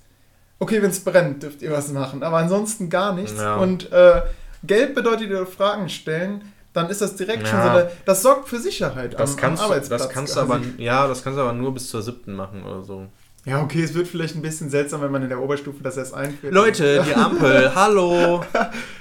[0.59, 3.39] Okay, wenn es brennt, dürft ihr was machen, aber ansonsten gar nichts.
[3.39, 3.55] Ja.
[3.55, 4.21] Und äh,
[4.63, 7.73] Gelb bedeutet, ihr dürft Fragen stellen, dann ist das direkt schon so Ja.
[7.77, 10.03] eine, das sorgt für Sicherheit das am, kannst, am Arbeitsplatz.
[10.03, 12.83] das kannst du aber, ja, das kannst du aber nur bis zur siebten machen oder
[12.83, 13.07] so.
[13.45, 16.13] Ja, okay, es wird vielleicht ein bisschen seltsam, wenn man in der Oberstufe das erst
[16.13, 16.53] einführt.
[16.53, 18.43] Leute, die Ampel, hallo,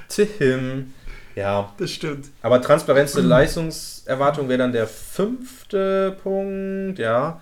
[0.09, 0.95] Tim.
[1.37, 2.27] Ja, Das stimmt.
[2.43, 7.41] aber Transparenz der Leistungserwartung wäre dann der fünfte Punkt, ja.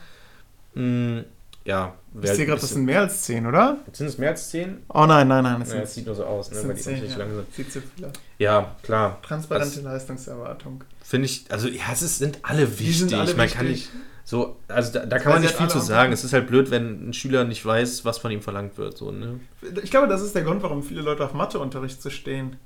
[0.75, 1.25] Hm,
[1.65, 3.79] ja, Ich sehe gerade, das sind mehr als 10, oder?
[3.93, 4.79] Sind es mehr als zehn?
[4.89, 6.81] Oh nein, nein, nein, das Ja, das sieht nur so aus, ne, das weil die
[6.83, 7.01] 10.
[7.01, 7.19] nicht Ja.
[7.19, 7.55] lang sind.
[7.55, 8.13] Sieht zu viel aus.
[8.39, 9.19] Ja, klar.
[9.23, 10.85] Transparente Leistungserwartung.
[11.03, 12.99] Finde ich, also ja, es sind alle wichtig.
[13.01, 13.91] sind alle man kann wichtig.
[14.31, 16.13] So, also da, da kann man nicht viel zu sagen.
[16.13, 18.95] Es ist halt blöd, wenn ein Schüler nicht weiß, was von ihm verlangt wird.
[18.99, 19.41] So, ne?
[19.83, 22.57] Ich glaube, das ist der Grund, warum viele Leute auf Matheunterricht zu stehen.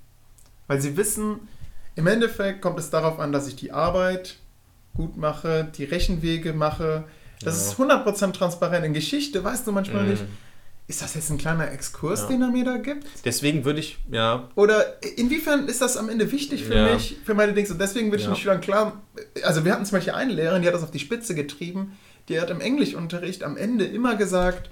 [0.66, 1.38] Weil sie wissen,
[1.94, 4.38] im Endeffekt kommt es darauf an, dass ich die Arbeit
[4.94, 7.05] gut mache, die Rechenwege mache.
[7.44, 7.70] Das Ja.
[7.70, 8.85] ist 100% transparent.
[8.85, 10.11] In Geschichte weißt du manchmal Mhm.
[10.11, 10.25] nicht,
[10.88, 12.27] ist das jetzt ein kleiner Exkurs, Ja.
[12.29, 13.07] den er mir da gibt?
[13.25, 16.92] Deswegen würde ich, ja, Oder inwiefern ist das am Ende wichtig für Ja.
[16.95, 17.68] mich, für meine Dinge?
[17.71, 18.33] Und deswegen würde ich Ja.
[18.33, 19.01] den Schülern klar,
[19.45, 21.97] also wir hatten zum Beispiel eine Lehrerin, die hat das auf die Spitze getrieben,
[22.29, 24.71] die hat im Englischunterricht am Ende immer gesagt,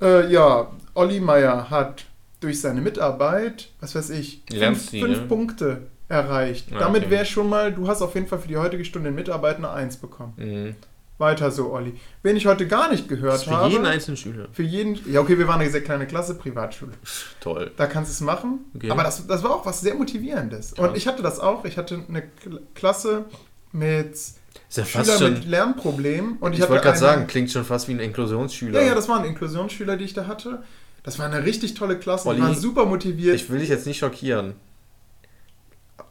[0.00, 2.04] äh, ja, Olli Meier hat
[2.40, 5.26] durch seine Mitarbeit, was weiß ich, fünf, Lernziel, fünf ne?
[5.26, 6.68] Punkte erreicht.
[6.70, 7.10] Damit okay.
[7.10, 9.70] wäre schon mal, du hast auf jeden Fall für die heutige Stunde in Mitarbeit eine
[9.70, 10.34] Eins bekommen.
[10.36, 10.74] mh.
[11.18, 11.94] Weiter so, Olli.
[12.22, 14.48] Wen ich heute gar nicht Das gehört ist für habe, jeden einzelnen Schüler.
[14.52, 16.92] für jeden, ja okay, wir waren eine sehr kleine Klasse, Privatschule.
[17.40, 17.70] Toll.
[17.76, 18.66] Da kannst du es machen.
[18.74, 18.90] Okay.
[18.90, 20.74] Aber das, das war auch was sehr Motivierendes.
[20.74, 20.88] Krass.
[20.88, 21.64] Und ich hatte das auch.
[21.64, 23.24] Ich hatte eine Kl- Klasse
[23.72, 24.38] mit Ist
[24.74, 26.36] ja fast mit Lernproblemen.
[26.38, 28.80] Und ich, ich, wollte gerade sagen, klingt schon fast wie ein Inklusionsschüler.
[28.80, 30.62] Ja, ja, das waren Inklusionsschüler, die ich da hatte.
[31.02, 32.24] Das war eine richtig tolle Klasse.
[32.24, 33.36] Die Olli, waren super motiviert.
[33.36, 34.54] ich will dich jetzt nicht schockieren.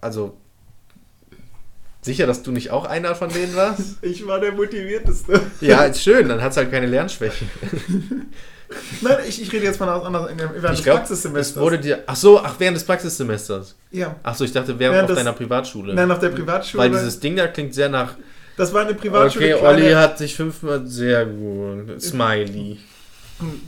[0.01, 0.37] Also,
[2.05, 3.97] sicher, dass du nicht auch einer von denen warst?
[4.01, 5.39] Ich war der motivierteste.
[5.61, 7.49] ja, ist schön, dann hat es halt keine Lernschwächen.
[9.01, 10.11] Nein, ich, ich rede jetzt von aus der,
[10.61, 11.61] während Ich des Praxissemesters.
[11.61, 12.03] wurde dir.
[12.07, 13.75] Ach so, ach, während des Praxissemesters.
[13.91, 14.15] ja.
[14.23, 15.93] Ach so, ich dachte, während Während auf des- deiner Privatschule.
[15.93, 16.81] Nein, auf der Privatschule.
[16.83, 18.15] Weil dieses Ding da klingt sehr nach.
[18.57, 19.55] das war eine Privatschule.
[19.57, 22.01] Okay, Olli hat sich fünfmal sehr gut.
[22.01, 22.79] Smiley.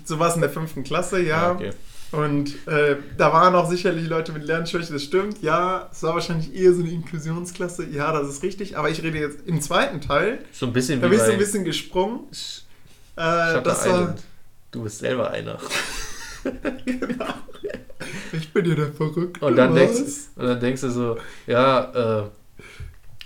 [0.06, 1.52] So war es in der fünften Klasse, ja.
[1.52, 1.72] okay.
[2.14, 5.42] Und äh, da waren auch sicherlich Leute mit Lernschwäche, das stimmt.
[5.44, 7.86] Ja, es war wahrscheinlich eher so eine Inklusionsklasse.
[7.86, 8.78] Ja, das ist richtig.
[8.78, 10.40] Aber ich rede jetzt im zweiten Teil.
[10.54, 12.20] So ein bisschen Da wie bin ich so bei ein bisschen gesprungen.
[12.32, 12.62] Sh-
[13.18, 14.16] Äh, das war.
[14.72, 15.58] Du bist selber einer.
[18.34, 19.46] ich bin ja der Verrückte.
[19.46, 20.00] Und dann, denkst,
[20.36, 22.30] und dann denkst du so, ja, äh,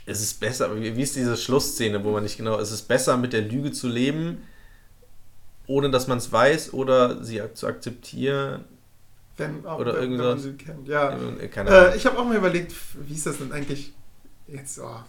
[0.06, 3.34] es ist besser, wie, ist diese Schlussszene, wo man nicht genau, es ist besser mit
[3.34, 4.44] der Lüge zu leben,
[5.68, 8.66] ohne dass man es weiß oder sie zu akzeptieren.
[9.42, 10.88] Wenn, auch, oder wenn, irgend wenn man sie kennt.
[10.88, 11.14] Ja.
[11.40, 11.94] Äh, Keine Ahnung.
[11.94, 12.74] Äh, ich habe auch mal überlegt,
[13.08, 13.94] wie ist das denn eigentlich?
[14.48, 15.00] Jetzt, oh,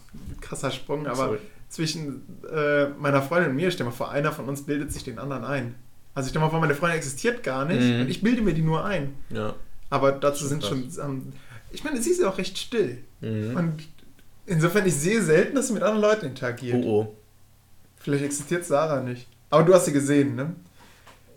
[0.41, 1.39] krasser Sprung, aber Sorry.
[1.69, 5.19] zwischen äh, meiner Freundin und mir, stell mal vor, einer von uns bildet sich den
[5.19, 5.75] anderen ein.
[6.15, 8.03] Also stell mal vor, meine Freundin existiert gar nicht Mhm.
[8.03, 9.15] und ich bilde mir die nur ein.
[9.31, 9.55] Ja.
[9.91, 10.89] Aber dazu sind schon.
[11.03, 11.33] Ähm,
[11.71, 12.99] ich meine, sie ist ja auch recht still.
[13.21, 13.57] Mhm.
[13.57, 13.83] Und
[14.47, 16.77] insofern, ich sehe selten, dass sie mit anderen Leuten interagiert.
[16.85, 17.17] Oh oh.
[17.99, 19.27] Vielleicht existiert Sarah nicht.
[19.51, 20.55] Aber du hast sie gesehen, ne?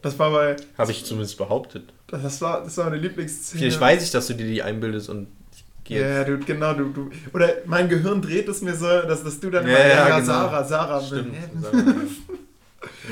[0.01, 0.55] Das war bei.
[0.77, 1.91] Habe ich zumindest behauptet.
[2.07, 3.59] Das war, das war meine Lieblingsszene.
[3.59, 6.89] Vielleicht weiß ich, dass du dir die einbildest und ich gehe Ja, du, genau, du,
[6.89, 7.09] du.
[7.33, 10.19] Oder mein Gehirn dreht es mir so, dass, dass du dann Ja, immer, ja, ja,
[10.19, 10.25] genau.
[10.25, 11.01] Sarah, Sarah.
[11.01, 11.35] Stimmt.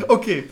[0.07, 0.45] Okay.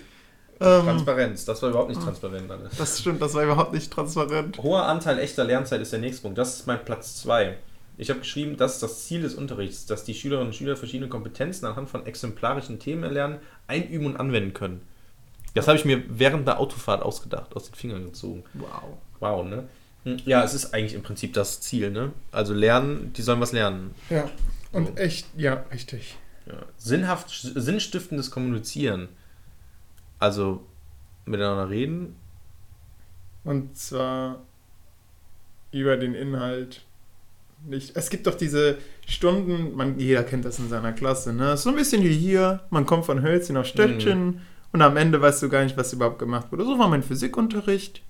[0.59, 2.77] Ähm, Transparenz, das war überhaupt nicht transparent alles.
[2.77, 4.59] das stimmt, das war überhaupt nicht transparent.
[4.61, 6.37] Hoher Anteil echter Lernzeit ist der nächste Punkt.
[6.37, 7.57] Das ist mein Platz 2.
[7.97, 11.09] Ich habe geschrieben, das ist das Ziel des Unterrichts, dass die Schülerinnen und Schüler verschiedene
[11.09, 14.81] Kompetenzen anhand von exemplarischen Themen erlernen, einüben und anwenden können.
[15.53, 18.43] Das habe ich mir während der Autofahrt ausgedacht, aus den Fingern gezogen.
[18.53, 18.83] Wow.
[19.19, 19.67] Wow, ne?
[20.03, 22.11] Hm, Ja, es ist eigentlich im Prinzip das Ziel, ne?
[22.31, 23.93] Also lernen, die sollen was lernen.
[24.09, 24.29] Ja.
[24.71, 24.95] Und So.
[24.95, 26.17] echt, ja, richtig.
[26.45, 26.53] Ja.
[26.77, 29.09] Sinnhaft, sinnstiftendes Kommunizieren.
[30.19, 30.65] Also
[31.25, 32.15] miteinander reden.
[33.43, 34.39] Und zwar
[35.71, 36.81] über den Inhalt.
[37.67, 37.95] Nicht.
[37.95, 41.55] Es gibt doch diese Stunden, man, jeder kennt das in seiner Klasse, ne?
[41.57, 44.41] So ein bisschen wie hier, man kommt von Hölzchen auf Stöckchen
[44.73, 46.63] und am Ende weißt du gar nicht, was überhaupt gemacht wurde.
[46.65, 48.01] So war mein Physikunterricht.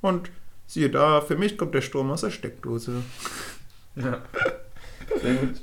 [0.00, 0.30] Und
[0.66, 3.02] siehe da, für mich kommt der Strom aus der Steckdose.
[3.96, 4.22] Ja.
[5.22, 5.60] Sehr gut.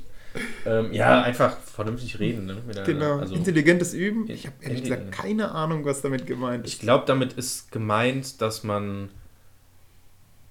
[0.64, 2.56] Ähm, ja, einfach vernünftig reden, ne?
[2.86, 3.18] Genau.
[3.18, 4.26] Also, Intelligentes Üben.
[4.30, 6.80] Ich habe ehrlich gesagt keine Ahnung, was damit gemeint Ich ist.
[6.80, 9.10] glaube, damit ist gemeint, dass man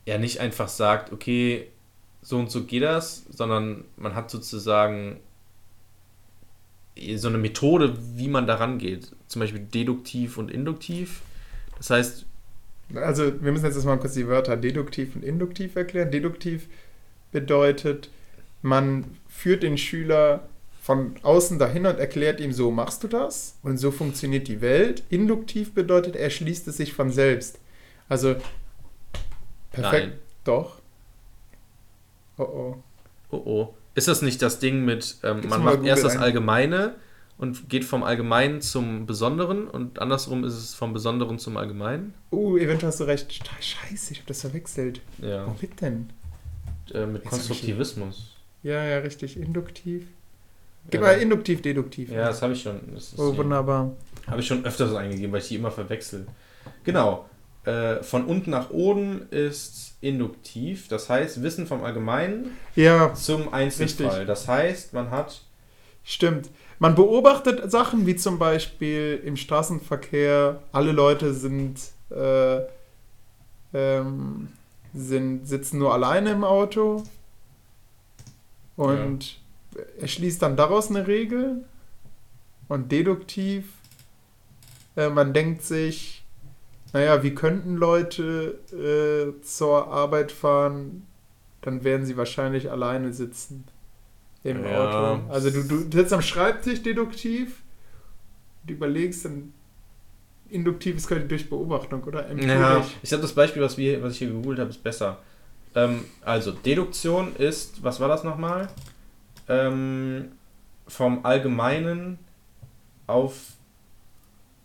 [0.05, 1.69] ja nicht einfach sagt, okay,
[2.21, 5.19] so und so geht das, sondern man hat sozusagen
[7.15, 9.11] so eine Methode, wie man da rangeht.
[9.27, 11.21] Zum Beispiel deduktiv und induktiv.
[11.77, 12.25] Das heißt,
[12.93, 16.11] Also, wir müssen jetzt erstmal kurz die Wörter deduktiv und induktiv erklären.
[16.11, 16.67] Deduktiv
[17.31, 18.09] bedeutet,
[18.61, 20.47] man führt den Schüler
[20.81, 25.03] von außen dahin und erklärt ihm, so machst du das und so funktioniert die Welt.
[25.09, 27.59] Induktiv bedeutet, er schließt es sich von selbst.
[28.09, 28.35] Also,
[29.71, 30.07] perfekt.
[30.09, 30.19] Nein.
[30.43, 30.79] Doch.
[32.37, 32.83] Oh oh.
[33.31, 33.73] oh oh.
[33.93, 36.23] Ist das nicht das Ding mit, ähm, man macht erst Google das ein.
[36.23, 36.95] Allgemeine
[37.37, 42.13] und geht vom Allgemeinen zum Besonderen und andersrum ist es vom Besonderen zum Allgemeinen?
[42.31, 43.31] Uh, eventuell hast du recht.
[43.59, 45.01] Scheiße, ich habe das verwechselt.
[45.21, 45.45] Ja.
[45.47, 46.09] Womit denn?
[46.93, 48.35] Äh, mit Jetzt Konstruktivismus.
[48.63, 49.37] Ja, ja, richtig.
[49.37, 50.07] Induktiv.
[50.89, 51.07] Gib Ja.
[51.07, 52.11] mal induktiv, deduktiv.
[52.11, 52.79] Ja, das habe ich schon.
[52.93, 53.91] Das Oh, wunderbar.
[54.27, 56.25] Habe ich schon öfters eingegeben, weil ich die immer verwechsel.
[56.83, 57.25] Genau.
[57.63, 60.87] Äh, von unten nach oben ist induktiv.
[60.87, 64.07] Das heißt, Wissen vom Allgemeinen Ja, zum Einzelfall.
[64.07, 64.27] Richtig.
[64.27, 65.41] Das heißt, man hat.
[66.03, 66.49] Stimmt.
[66.79, 72.61] Man beobachtet Sachen wie zum Beispiel im Straßenverkehr, alle Leute sind, äh,
[73.71, 74.47] ähm,
[74.91, 77.03] sind sitzen nur alleine im Auto
[78.75, 79.37] und
[79.99, 81.63] er schließt dann daraus eine Regel
[82.67, 83.65] und deduktiv,
[84.95, 86.20] äh, man denkt sich,
[86.93, 91.07] naja, wie könnten Leute äh, zur Arbeit fahren,
[91.61, 93.65] dann werden sie wahrscheinlich alleine sitzen
[94.43, 95.15] im Ja.
[95.15, 95.31] Auto.
[95.31, 97.61] Also du, du sitzt am Schreibtisch deduktiv,
[98.65, 99.53] du überlegst dann
[100.49, 102.23] induktiv ist quasi durch Beobachtung, oder?
[102.23, 102.93] Ja, Empirisch.
[103.01, 105.19] ich glaube, das Beispiel, was, wir, was ich hier gegoogelt habe, ist besser.
[105.75, 108.67] Ähm, also, Deduktion ist, was war das nochmal?
[109.47, 110.33] Ähm,
[110.87, 112.19] vom Allgemeinen
[113.07, 113.35] auf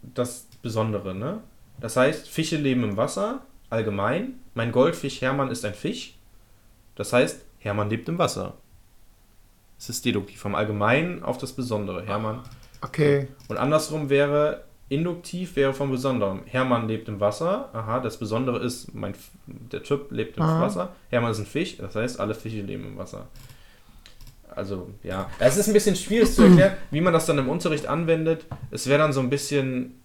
[0.03, 1.41] das Besondere, ne?
[1.81, 4.35] Das heißt, Fische leben im Wasser, allgemein.
[4.55, 6.15] Mein Goldfisch Hermann ist ein Fisch.
[6.95, 8.55] Das heißt, Hermann lebt im Wasser.
[9.79, 12.05] Es ist deduktiv, vom Allgemeinen auf das Besondere.
[12.05, 12.41] Hermann
[12.81, 13.29] Okay.
[13.49, 16.43] und andersrum wäre, induktiv wäre vom Besonderen.
[16.47, 17.69] Hermann lebt im Wasser.
[17.75, 19.15] Aha, das Besondere ist, mein,
[19.47, 20.63] der Typ lebt im Aha.
[20.63, 20.89] Wasser.
[21.11, 23.27] Hermann ist ein Fisch, das heißt, alle Fische leben im Wasser.
[24.55, 25.29] Also, ja.
[25.39, 28.47] Es ist ein bisschen schwierig zu erklären, wie man das dann im Unterricht anwendet.
[28.71, 30.01] Es wäre dann so ein bisschen.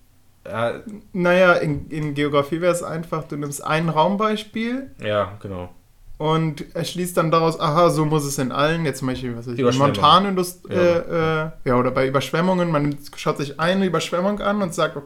[0.46, 0.82] Ja,
[1.14, 5.70] Naja, in, in Geografie wäre es einfach, du nimmst ein Raumbeispiel ja genau.
[6.18, 9.58] und erschließt dann daraus, aha, so muss es in allen, jetzt zum Beispiel, was weiß
[9.58, 9.78] ich.
[9.78, 10.82] Montanindustrie, Ja.
[10.82, 14.98] äh, äh, ja, oder bei Überschwemmungen, man schaut sich eine Überschwemmung an und sagt,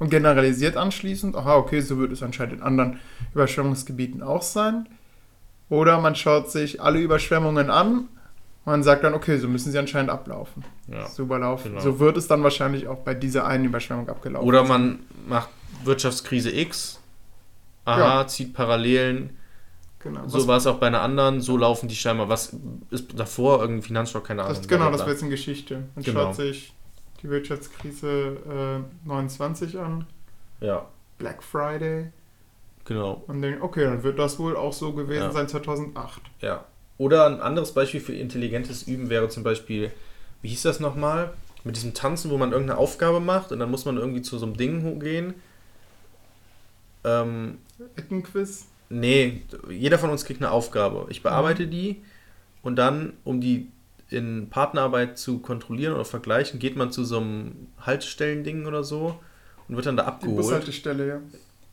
[0.00, 2.98] und generalisiert anschließend, aha, okay, so wird es anscheinend in anderen
[3.34, 4.88] Überschwemmungsgebieten auch sein.
[5.68, 8.08] Oder man schaut sich alle Überschwemmungen an
[8.74, 10.64] und sagt dann, okay, so müssen sie anscheinend ablaufen.
[10.88, 11.06] Ja.
[11.08, 11.72] So überlaufen.
[11.72, 11.82] Genau.
[11.82, 14.46] So wird es dann wahrscheinlich auch bei dieser einen Überschwemmung abgelaufen.
[14.46, 15.48] Oder man macht
[15.84, 17.00] Wirtschaftskrise X.
[17.84, 18.26] Aha, Ja.
[18.26, 19.36] zieht Parallelen.
[20.00, 20.26] genau.
[20.28, 21.40] So war es auch bei einer anderen.
[21.40, 22.28] So laufen die scheinbar.
[22.28, 22.54] Was
[22.90, 23.60] ist davor?
[23.60, 24.24] Irgendein Finanzschock?
[24.24, 24.56] Keine Ahnung.
[24.56, 25.06] Das, genau, das Blablabla.
[25.06, 25.82] wäre jetzt in Geschichte.
[25.94, 26.20] Man Genau.
[26.26, 26.72] schaut sich
[27.22, 30.06] die Wirtschaftskrise äh, 29 an,
[30.60, 30.86] Ja,
[31.18, 32.12] Black Friday,
[32.86, 33.22] genau.
[33.26, 35.30] und denkt, okay, dann wird das wohl auch so gewesen Ja.
[35.32, 36.22] sein 2008.
[36.40, 36.64] Ja.
[37.00, 39.90] Oder ein anderes Beispiel für intelligentes Üben wäre zum Beispiel,
[40.42, 41.32] wie hieß das nochmal?
[41.64, 44.44] Mit diesem Tanzen, wo man irgendeine Aufgabe macht und dann muss man irgendwie zu so
[44.44, 45.32] einem Ding gehen.
[47.02, 47.56] Ähm,
[47.96, 48.66] Eckenquiz.
[48.90, 51.06] nee, jeder von uns kriegt eine Aufgabe.
[51.08, 52.02] Ich bearbeite die
[52.60, 53.68] und dann, um die
[54.10, 59.18] in Partnerarbeit zu kontrollieren oder vergleichen, geht man zu so einem Haltestellen-Ding oder so
[59.68, 60.36] und wird dann da Die abgeholt.
[60.36, 61.20] Bushaltestelle, ja.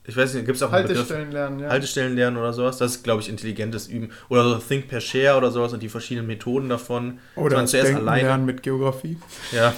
[0.09, 0.99] Ich weiß nicht, gibt es auch einen Begriff?
[0.99, 1.69] Haltestellen lernen, ja.
[1.69, 2.77] Haltestellen lernen oder sowas.
[2.77, 4.09] Das ist, glaube ich, intelligentes Üben.
[4.29, 7.19] Oder so Think per Share oder sowas und die verschiedenen Methoden davon.
[7.35, 8.23] Oder man zuerst Denken alleine.
[8.23, 9.17] lernen mit Geografie.
[9.51, 9.73] Ja.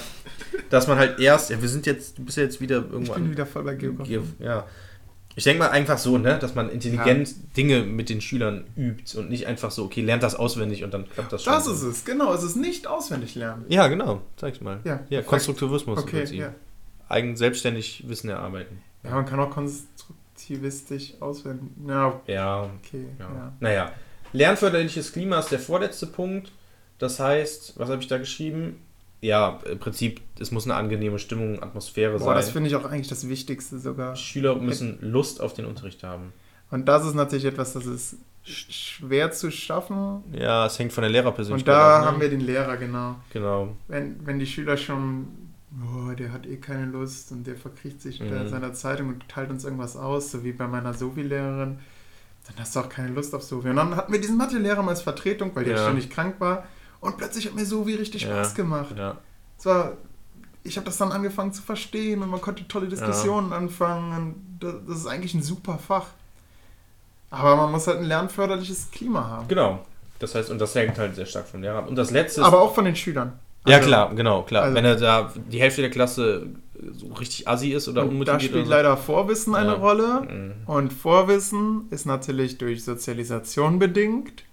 [0.70, 3.12] Dass man halt erst, ja, wir sind jetzt, du bist ja jetzt wieder Ich irgendwo
[3.14, 4.20] bin wieder voll bei Geografie.
[4.38, 4.66] Ja.
[5.36, 9.30] Ich denke mal einfach so, ne, dass man intelligent Dinge mit den Schülern übt und
[9.30, 11.52] nicht einfach so, okay, lernt das auswendig und dann klappt das schon.
[11.52, 12.32] Das ist es, genau.
[12.34, 13.64] Es ist nicht auswendig lernen.
[13.68, 14.22] Ja, genau.
[14.36, 14.78] Zeig's mal.
[14.84, 15.22] Ja, Ja.
[15.22, 16.38] Konstruktivismus im Okay, Prinzip.
[16.38, 16.54] ja.
[17.08, 18.78] Eigen selbstständig Wissen erarbeiten.
[19.02, 19.50] Ja, man kann auch
[20.54, 21.70] konstruktivistisch auswählen.
[21.86, 23.06] Ja, Ja, okay.
[23.18, 23.24] Ja.
[23.34, 23.52] Ja.
[23.60, 23.92] Naja,
[24.32, 26.52] lernförderliches Klima ist der vorletzte Punkt.
[26.98, 28.76] Das heißt, was habe ich da geschrieben?
[29.22, 32.54] Ja, im Prinzip, es muss eine angenehme Stimmung, Atmosphäre Boah, das sein.
[32.54, 34.16] finde ich auch eigentlich das Wichtigste sogar.
[34.16, 36.32] Schüler müssen Lust auf den Unterricht haben.
[36.70, 40.22] Und das ist natürlich etwas, das ist sch- schwer zu schaffen.
[40.32, 42.02] Ja, es hängt von der Lehrerpersönlichkeit Und da ab.
[42.04, 42.06] ne?
[42.10, 43.16] haben wir den Lehrer, genau.
[43.32, 43.76] Genau.
[43.88, 45.26] Wenn, wenn die Schüler schon,
[45.78, 48.48] oh, der hat eh keine Lust und der verkriecht sich da in Mhm.
[48.48, 51.78] seiner Zeitung und teilt uns irgendwas aus, so wie bei meiner Sovi-Lehrerin,
[52.46, 53.70] dann hast du auch keine Lust auf Sovi.
[53.70, 55.82] Und dann hatten wir diesen Mathe-Lehrer mal als Vertretung, weil der Ja.
[55.84, 56.64] ständig krank war.
[57.00, 58.28] Und plötzlich hat mir Sovi richtig Ja.
[58.30, 58.94] Spaß gemacht.
[58.96, 59.16] Ja.
[59.58, 59.92] Es war,
[60.64, 64.12] ich habe das dann angefangen zu verstehen und man konnte tolle Diskussionen anfangen.
[64.16, 66.06] Und das, das ist eigentlich ein super Fach.
[67.30, 69.48] Aber man muss halt ein lernförderliches Klima haben.
[69.48, 69.84] Genau.
[70.18, 71.88] Das heißt, und das hängt halt sehr stark vom Lehrer ab.
[71.88, 73.38] Und das letzte Aber auch von den Schülern.
[73.66, 74.62] Ja, Also- klar, genau, klar.
[74.64, 76.46] also- Wenn er da die Hälfte der Klasse
[76.92, 78.70] so richtig assi ist oder Und da unmotiviert spielt so.
[78.70, 79.74] leider Vorwissen eine Ja.
[79.74, 80.22] Rolle.
[80.22, 80.52] Mhm.
[80.66, 84.44] Und Vorwissen ist natürlich durch Sozialisation bedingt.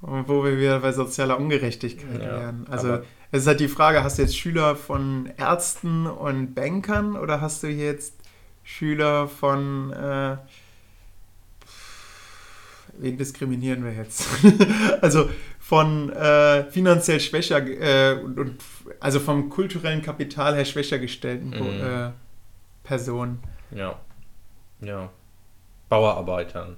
[0.00, 2.66] Und wo wir wieder bei sozialer Ungerechtigkeit Ja, wären.
[2.70, 3.00] Also
[3.32, 7.62] es ist halt die Frage, hast du jetzt Schüler von Ärzten und Bankern oder hast
[7.62, 8.14] du jetzt
[8.62, 9.92] Schüler von...
[9.92, 10.36] Äh,
[12.98, 14.24] wen diskriminieren wir jetzt?
[15.02, 15.28] also
[15.68, 18.56] von äh, finanziell schwächer äh, und, und
[19.00, 21.86] also vom kulturellen Kapital her schwächer gestellten Mhm.
[21.86, 22.10] äh,
[22.84, 23.40] Personen.
[23.70, 23.96] Ja.
[24.80, 25.10] Ja.
[25.90, 26.76] Bauarbeitern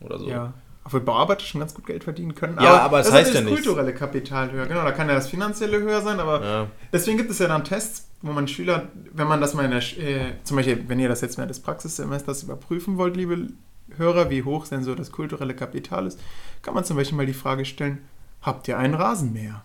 [0.00, 0.28] oder so.
[0.28, 0.52] Ja.
[0.84, 2.58] Obwohl Bauarbeiter schon ganz gut Geld verdienen können.
[2.60, 3.64] Ja, aber es das heißt ist ja das nichts.
[3.64, 4.66] kulturelle Kapital höher.
[4.66, 6.66] Genau, da kann ja das finanzielle höher sein, aber Ja.
[6.92, 9.82] deswegen gibt es ja dann Tests, wo man Schüler, wenn man das mal in der,
[9.98, 13.46] äh, zum Beispiel, wenn ihr das jetzt während des Praxissemesters überprüfen wollt, liebe
[13.96, 16.18] Hörer, wie hoch denn so das kulturelle Kapital ist,
[16.62, 17.98] kann man zum Beispiel mal die Frage stellen,
[18.42, 19.62] habt ihr einen Rasenmäher?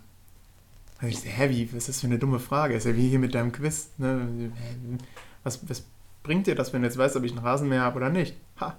[1.02, 2.74] Da ich so, hä, wie, was ist das für eine dumme Frage?
[2.76, 3.90] Ist ja wie hier mit deinem Quiz.
[3.98, 4.52] Ne?
[5.44, 5.84] Was, was
[6.24, 8.36] bringt dir das, wenn du jetzt weißt, ob ich einen Rasenmäher habe oder nicht?
[8.60, 8.76] Ha,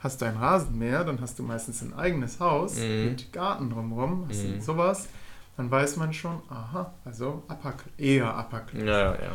[0.00, 3.04] hast du ein Rasenmäher, dann hast du meistens ein eigenes Haus Mhm.
[3.04, 4.54] mit Garten drumherum, hast Mhm.
[4.58, 5.08] du sowas,
[5.56, 9.32] dann weiß man schon, aha, also upper, eher Upper Ja, ja, ja.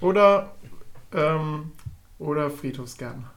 [0.00, 0.50] Oder,
[1.12, 1.72] ähm,
[2.18, 3.30] oder Friedhofsgärtner.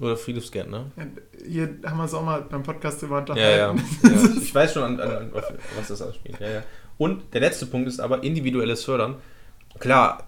[0.00, 0.90] Oder Friedhofsgärtner.
[0.96, 1.04] Ja,
[1.46, 3.70] Hier haben wir es auch mal beim Podcast drüber Ja, ja.
[3.70, 4.34] unterhalten.
[4.36, 4.42] ja.
[4.42, 5.44] Ich weiß schon, an, an, auf
[5.76, 6.38] was das ausspielt.
[6.40, 6.62] Ja, ja.
[6.98, 9.16] Und der letzte Punkt ist aber individuelles Fördern.
[9.78, 10.26] Klar,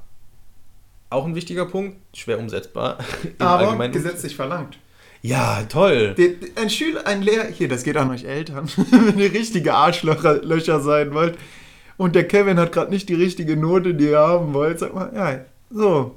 [1.11, 2.99] auch ein wichtiger Punkt, schwer umsetzbar.
[3.39, 4.79] Aber gesetzlich verlangt.
[5.23, 6.15] Ja, toll.
[6.55, 10.81] Ein Schüler, ein Lehrer, hier, das geht an euch Eltern, wenn ihr richtige Arschlöcher Löcher
[10.81, 11.37] sein wollt
[11.97, 15.13] und der Kevin hat gerade nicht die richtige Note, die ihr haben wollt, sagt mal,
[15.15, 16.17] ja, so,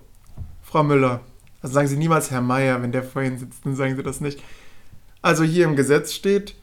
[0.62, 1.20] Frau Müller.
[1.64, 4.22] Also sagen Sie niemals Herr Meier, wenn der vor Ihnen sitzt, dann sagen Sie das
[4.22, 4.40] nicht.
[5.24, 6.56] Also hier im Gesetz steht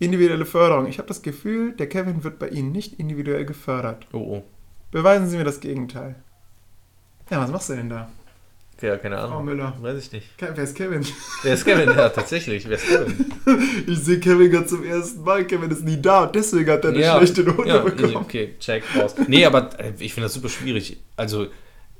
[0.00, 0.86] individuelle Förderung.
[0.88, 4.06] Ich habe das Gefühl, der Kevin wird bei Ihnen nicht individuell gefördert.
[4.12, 4.44] Oh, oh.
[4.90, 6.16] Beweisen Sie mir das Gegenteil.
[7.30, 8.10] Ja, was machst du denn da?
[8.80, 9.30] Ja, keine Ahnung.
[9.30, 9.76] Frau Müller.
[9.80, 10.36] Weiß ich nicht.
[10.36, 11.06] Ke- Wer ist Kevin?
[11.44, 11.88] Wer ist Kevin?
[11.90, 12.68] Ja, tatsächlich.
[12.68, 13.26] Wer ist Kevin?
[13.86, 15.46] Ich sehe Kevin gerade zum ersten Mal.
[15.46, 16.26] Kevin ist nie da.
[16.26, 18.16] Deswegen hat er eine ja, schlechte Note ja, bekommen.
[18.16, 19.14] Okay, check, raus.
[19.28, 20.98] Nee, aber äh, ich finde das super schwierig.
[21.16, 21.46] Also,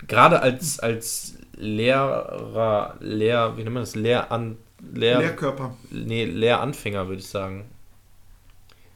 [0.08, 3.94] gerade als, als Lehrer, Lehr, wie nennt man das?
[3.94, 4.56] Lehran,
[4.92, 5.76] Lehr, Lehrkörper.
[5.90, 7.70] nee, Lehranfänger, würde ich sagen.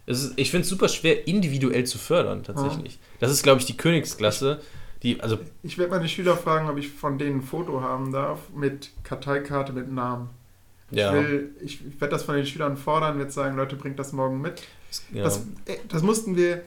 [0.06, 2.98] Es ist, ich finde es super schwer, individuell zu fördern, tatsächlich.
[3.18, 4.60] Das ist, glaube ich, die Königsklasse.
[5.02, 8.50] Die, also, Ich werde meine Schüler fragen, ob ich von denen ein Foto haben darf
[8.54, 10.30] mit Karteikarte mit Namen.
[10.90, 11.08] ja.
[11.08, 14.40] Ich, will, ich, werde das von den Schülern fordern, werde sagen, Leute, bringt das morgen
[14.40, 14.62] mit.
[15.12, 15.24] ja.
[15.24, 16.62] Das, äh, das mussten wir,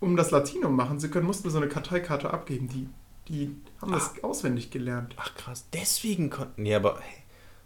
[0.00, 2.68] um das Latinum machen zu können, mussten wir so eine Karteikarte abgeben.
[2.68, 2.88] Die,
[3.28, 5.14] die haben das auswendig gelernt.
[5.16, 6.62] Ach krass, deswegen konnten.
[6.62, 7.22] Nee, aber hey,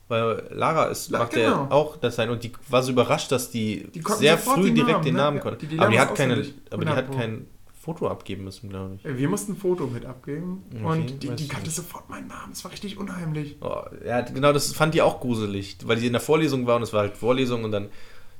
[0.08, 1.46] weil Lara ist, Ja, macht genau.
[1.64, 4.90] ja auch das sein und die war so überrascht, dass die, Die sehr früh direkt
[4.92, 5.20] Namen, den ne?
[5.20, 5.58] Namen Ja, konnte.
[5.58, 7.46] die- die aber die hat keine, aber die 100 hat kein
[7.80, 9.16] Foto abgeben müssen, glaube ich.
[9.18, 12.52] Wir mussten ein Foto mit abgeben Okay, und die, die kannte sofort meinen Namen.
[12.52, 13.56] Es war richtig unheimlich.
[13.62, 16.82] Oh, ja, genau, das fand die auch gruselig, weil die in der Vorlesung war und
[16.82, 17.88] es war halt Vorlesung und dann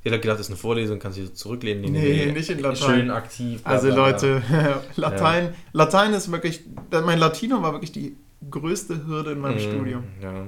[0.04, 1.92] die hat gedacht, das ist eine Vorlesung, kannst du dich so zurücklehnen.
[1.92, 2.76] Nee, nicht in Latein.
[2.76, 3.62] Schön aktiv.
[3.62, 4.06] bla, Also bla, bla.
[4.10, 4.42] Leute,
[4.96, 6.62] Latein, Latein ist wirklich,
[7.04, 8.16] mein Latinum war wirklich die
[8.50, 10.04] größte Hürde in meinem Mhm, Studium.
[10.22, 10.44] Ja, ja,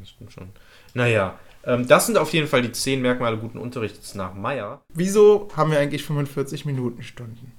[0.00, 0.48] das stimmt schon.
[0.94, 4.80] Naja, ähm, das sind auf jeden Fall die zehn Merkmale guten Unterrichts nach Meyer.
[4.94, 7.52] Wieso haben wir eigentlich 45 Minuten Stunden?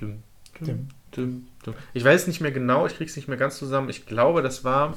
[0.00, 0.22] Düm,
[0.60, 0.66] Düm.
[0.66, 1.74] düm, düm, düm.
[1.94, 3.88] Ich weiß nicht mehr genau, ich krieg's nicht mehr ganz zusammen.
[3.88, 4.96] Ich glaube, das war.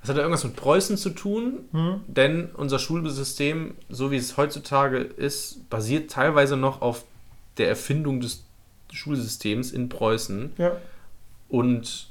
[0.00, 2.00] Das hat ja irgendwas mit Preußen zu tun, Hm?
[2.06, 7.04] denn unser Schulsystem, so wie es heutzutage ist, basiert teilweise noch auf
[7.58, 8.44] der Erfindung des
[8.92, 10.52] Schulsystems in Preußen.
[10.58, 10.76] Ja.
[11.48, 12.08] Und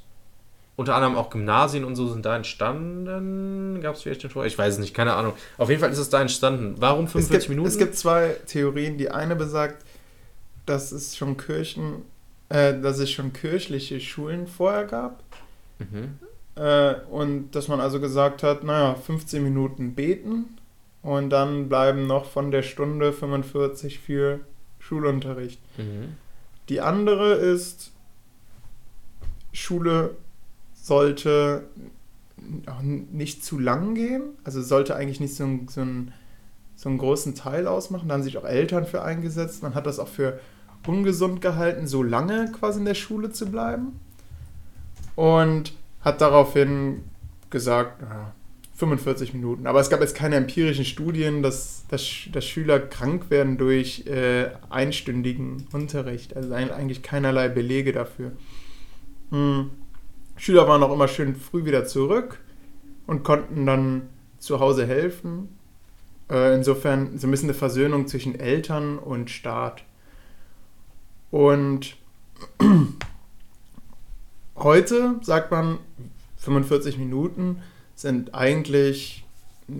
[0.75, 3.79] unter anderem auch Gymnasien und so sind da entstanden.
[3.81, 4.47] Gab es vielleicht schon vorher?
[4.51, 5.33] Ich weiß es nicht, keine Ahnung.
[5.57, 6.75] Auf jeden Fall ist es da entstanden.
[6.79, 7.67] Warum Es 45 gibt, Minuten?
[7.69, 8.97] es gibt zwei Theorien.
[8.97, 9.85] Die eine besagt,
[10.65, 12.03] dass es schon Kirchen,
[12.49, 15.23] äh, dass es schon kirchliche Schulen vorher gab.
[15.79, 16.19] Mhm.
[16.57, 20.57] Äh, und dass man also gesagt hat, naja, 15 Minuten beten
[21.03, 24.39] und dann bleiben noch von der Stunde 45 für
[24.79, 25.61] Schulunterricht.
[25.77, 26.15] Mhm.
[26.69, 27.91] Die andere ist,
[29.53, 30.15] Schule
[30.73, 31.63] sollte
[32.67, 36.13] auch nicht zu lang gehen, also sollte eigentlich nicht so, ein, so, ein,
[36.75, 38.07] so einen großen Teil ausmachen.
[38.07, 39.63] Da haben sich auch Eltern für eingesetzt.
[39.63, 40.39] Man hat das auch für
[40.85, 43.99] ungesund gehalten, so lange quasi in der Schule zu bleiben.
[45.15, 45.73] Und
[46.07, 47.03] hat daraufhin
[47.49, 48.33] gesagt, ja,
[48.75, 49.67] 45 Minuten.
[49.67, 54.51] Aber es gab jetzt keine empirischen Studien, dass, dass, dass Schüler krank werden durch äh,
[54.69, 56.35] einstündigen Unterricht.
[56.35, 58.31] Also eigentlich keinerlei Belege dafür.
[59.31, 59.71] Hm.
[60.37, 62.39] Schüler waren auch immer schön früh wieder zurück
[63.07, 64.03] und konnten dann
[64.37, 65.49] zu Hause helfen.
[66.29, 69.83] Äh, insofern so ein bisschen eine Versöhnung zwischen Eltern und Staat.
[71.31, 71.97] Und
[74.57, 75.79] heute sagt man,
[76.37, 77.61] 45 Minuten
[77.95, 79.25] sind eigentlich
[79.67, 79.75] mh,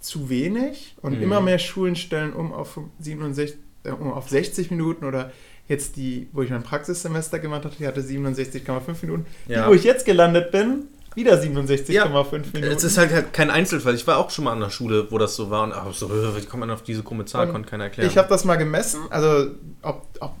[0.00, 1.22] zu wenig und Mhm.
[1.22, 5.32] immer mehr Schulen stellen um auf 67, äh, um auf 60 Minuten oder
[5.68, 9.26] jetzt die, wo ich mein Praxissemester gemacht hatte, die hatte 67,5 Minuten.
[9.46, 9.62] Ja.
[9.64, 10.84] Die, wo ich jetzt gelandet bin,
[11.14, 12.62] wieder 67,5 Minuten.
[12.72, 13.94] Es ist halt, halt kein Einzelfall.
[13.94, 15.64] Ich war auch schon mal an der Schule, wo das so war.
[15.64, 17.46] Und ach, so, wie kommt man auf diese krumme Zahl?
[17.48, 18.08] Und Konnte keiner erklären.
[18.08, 19.50] Ich habe das mal gemessen, also
[19.82, 20.32] ob, ob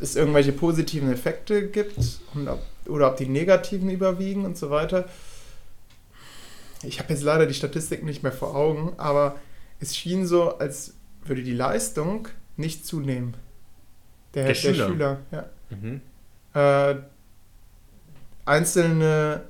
[0.00, 1.96] es irgendwelche positiven Effekte gibt
[2.34, 5.08] und ob, oder ob die negativen überwiegen und so weiter.
[6.82, 9.36] Ich habe jetzt leider die Statistik nicht mehr vor Augen, aber
[9.80, 13.34] es schien so, als würde die Leistung nicht zunehmen.
[14.34, 15.18] Der, Der Schüler.
[15.30, 15.48] ja.
[15.70, 16.00] mhm.
[16.54, 16.96] Äh,
[18.44, 19.42] einzelne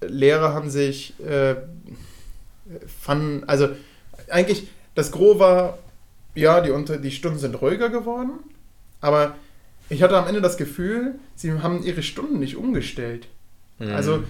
[0.00, 1.56] Lehrer haben sich äh,
[2.86, 3.68] fanden, also
[4.28, 5.78] eigentlich das Gros war,
[6.34, 8.32] ja, die, unter, die Stunden sind ruhiger geworden,
[9.00, 9.36] aber
[9.92, 13.28] ich hatte am Ende das Gefühl, sie haben ihre Stunden nicht umgestellt.
[13.78, 13.92] Mhm.
[13.92, 14.22] Also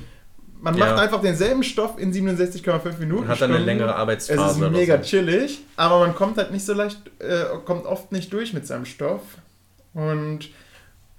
[0.61, 0.87] man Ja.
[0.87, 3.23] macht einfach denselben Stoff in 67,5 Minuten.
[3.25, 4.51] Und hat dann eine längere Es Arbeitsphase.
[4.53, 5.03] ist oder mega so.
[5.05, 8.85] chillig, aber man kommt halt nicht so leicht, äh, kommt oft nicht durch mit seinem
[8.85, 9.23] Stoff
[9.95, 10.51] und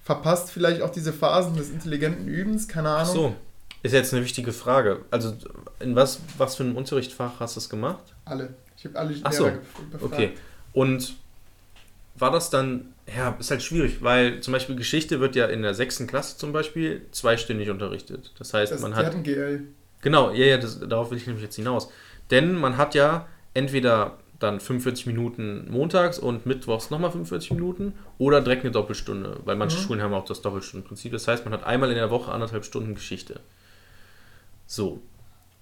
[0.03, 3.13] verpasst vielleicht auch diese Phasen des intelligenten Übens, keine Ach Ahnung.
[3.13, 3.35] so.
[3.83, 5.01] Ist jetzt eine wichtige Frage.
[5.11, 5.35] Also,
[5.81, 8.13] in was, was für einem Unterrichtsfach hast du es gemacht?
[8.23, 8.53] Alle.
[8.77, 10.03] Ich habe alle Ach so, befragt.
[10.13, 10.31] Okay.
[10.71, 11.15] Und
[12.15, 15.73] war das dann, ja, ist halt schwierig, weil zum Beispiel Geschichte wird ja in der
[15.73, 18.31] sechsten Klasse zum Beispiel zweistündig unterrichtet.
[18.37, 19.05] Das heißt, Das, man hat.
[19.07, 19.63] hatten GL.
[20.01, 21.89] Genau, ja, ja, das, darauf will ich nämlich jetzt hinaus.
[22.29, 28.41] Denn man hat ja entweder dann 45 Minuten montags und mittwochs nochmal 45 Minuten oder
[28.41, 29.81] direkt eine Doppelstunde, weil manche Mhm.
[29.81, 31.11] Schulen haben auch das Doppelstundenprinzip.
[31.13, 33.39] Das heißt, man hat einmal in der Woche anderthalb Stunden Geschichte.
[34.65, 35.01] So.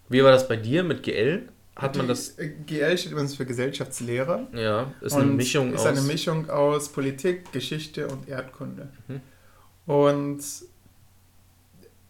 [0.09, 1.47] Wie war das bei dir mit GL?
[1.81, 2.37] Hat man das.
[2.37, 4.47] äh, GL steht übrigens für Gesellschaftslehrer.
[4.53, 5.87] Ja, ist eine Mischung ist aus.
[5.87, 8.89] eine Mischung aus Politik, Geschichte und Erdkunde.
[9.07, 9.21] Mhm.
[9.85, 10.43] Und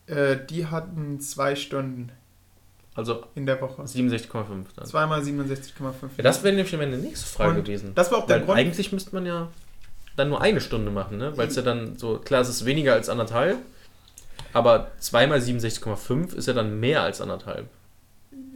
[0.07, 2.11] äh, die hatten zwei Stunden
[2.93, 3.83] also in der Woche.
[3.83, 4.85] 67,5 dann.
[4.85, 5.93] Zweimal 67,5.
[6.17, 7.93] Ja, das wäre nämlich meine nächste Frage Und gewesen.
[7.95, 8.57] Das war auch der Weil Grund.
[8.59, 9.49] eigentlich müsste man ja
[10.17, 11.37] dann nur eine Stunde machen, ne?
[11.37, 13.57] Weil es ja dann so, klar, es ist weniger als anderthalb,
[14.51, 17.69] aber zweimal 67,5 ist ja dann mehr als anderthalb.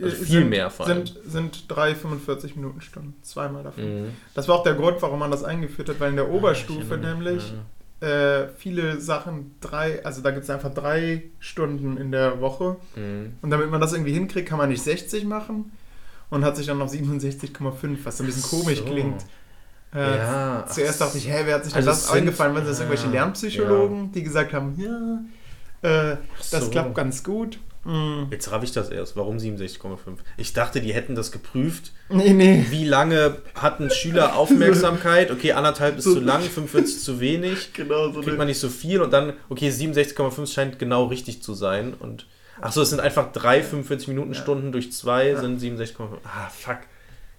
[0.01, 1.05] Also viel sind, mehr vor allem.
[1.05, 3.13] Sind, sind drei 45 Minuten Stunden.
[3.21, 3.83] Zweimal davon.
[4.05, 4.09] Mhm.
[4.33, 6.91] Das war auch der Grund, warum man das eingeführt hat, weil in der Oberstufe Ich
[6.91, 7.53] erinnere mich, nämlich
[8.01, 12.75] äh, viele Sachen drei, also da gibt es einfach drei Stunden in der Woche.
[12.95, 13.01] Ja.
[13.01, 13.33] Mhm.
[13.41, 15.71] Und damit man das irgendwie hinkriegt, kann man nicht 60 machen
[16.29, 18.85] und hat sich dann auf 67,5, was so ein bisschen komisch so.
[18.85, 19.21] klingt.
[19.93, 22.53] Äh, Ja, Zuerst ach dachte ich, hä, wer hat sich Also das sind- eingefallen?
[22.53, 25.21] Waren das irgendwelche ja, Lernpsychologen, die gesagt haben, ja,
[25.89, 26.17] äh,
[26.51, 26.69] das so.
[26.69, 27.59] klappt ganz gut.
[27.85, 28.31] Mm.
[28.31, 29.15] Jetzt raff ich das erst.
[29.15, 30.17] Warum 67,5?
[30.37, 31.91] Ich dachte, die hätten das geprüft.
[32.09, 32.65] Nee, nee.
[32.69, 35.31] Wie lange hatten Schüler Aufmerksamkeit?
[35.31, 37.73] Okay, anderthalb ist So- zu lang, 45 zu wenig.
[37.73, 41.53] Genau so kriegt man nicht so viel und dann, okay, 67,5 scheint genau richtig zu
[41.53, 41.93] sein.
[41.93, 42.25] Und
[42.59, 44.41] ach so, es sind einfach drei 45 Minuten Ja.
[44.41, 45.39] Stunden durch zwei Ja.
[45.39, 46.17] sind 67,5.
[46.23, 46.79] Ah, fuck.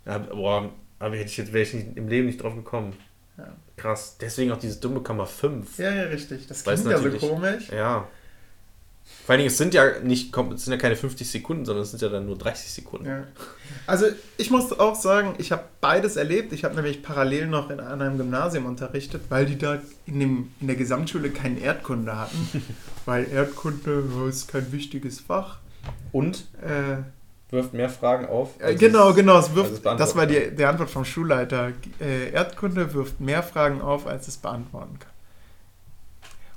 [0.07, 0.71] Ja, boah,
[1.01, 2.95] aber hätte ich jetzt wäre ich nicht, im Leben nicht drauf gekommen.
[3.37, 3.49] Ja.
[3.77, 4.17] Krass.
[4.21, 5.79] Deswegen auch diese dumme Kammer 5.
[5.79, 6.47] Ja, ja, richtig.
[6.47, 7.69] Das klingt ja so komisch.
[7.71, 8.07] Ja.
[9.25, 11.91] Vor allen Dingen, es sind ja nicht, es sind ja keine 50 Sekunden, sondern es
[11.91, 13.07] sind ja dann nur 30 Sekunden.
[13.07, 13.25] Ja.
[13.87, 16.53] Also ich muss auch sagen, ich habe beides erlebt.
[16.53, 20.69] Ich habe nämlich parallel noch in einem Gymnasium unterrichtet, weil die da in, dem, in
[20.69, 22.63] der Gesamtschule keine Erdkunde hatten.
[23.05, 25.59] weil Erdkunde ist kein wichtiges Fach.
[26.13, 26.99] Und Äh,
[27.53, 28.51] wirft mehr Fragen auf.
[28.61, 29.39] als genau, es- genau.
[29.39, 31.73] Es als wirft, es das war die, die Antwort vom Schulleiter.
[32.01, 35.11] Äh, Erdkunde wirft mehr Fragen auf, als es beantworten kann.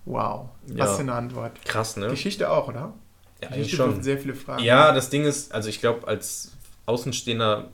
[0.05, 0.85] Wow, was Ja.
[0.95, 1.63] für eine Antwort.
[1.65, 2.07] Krass, ne?
[2.07, 2.93] Geschichte auch, oder?
[3.41, 4.03] Ja, Geschichte schon.
[4.03, 4.63] sehr viele Fragen.
[4.63, 6.51] Ja, das Ding ist, also ich glaube, als
[6.85, 7.69] Außenstehender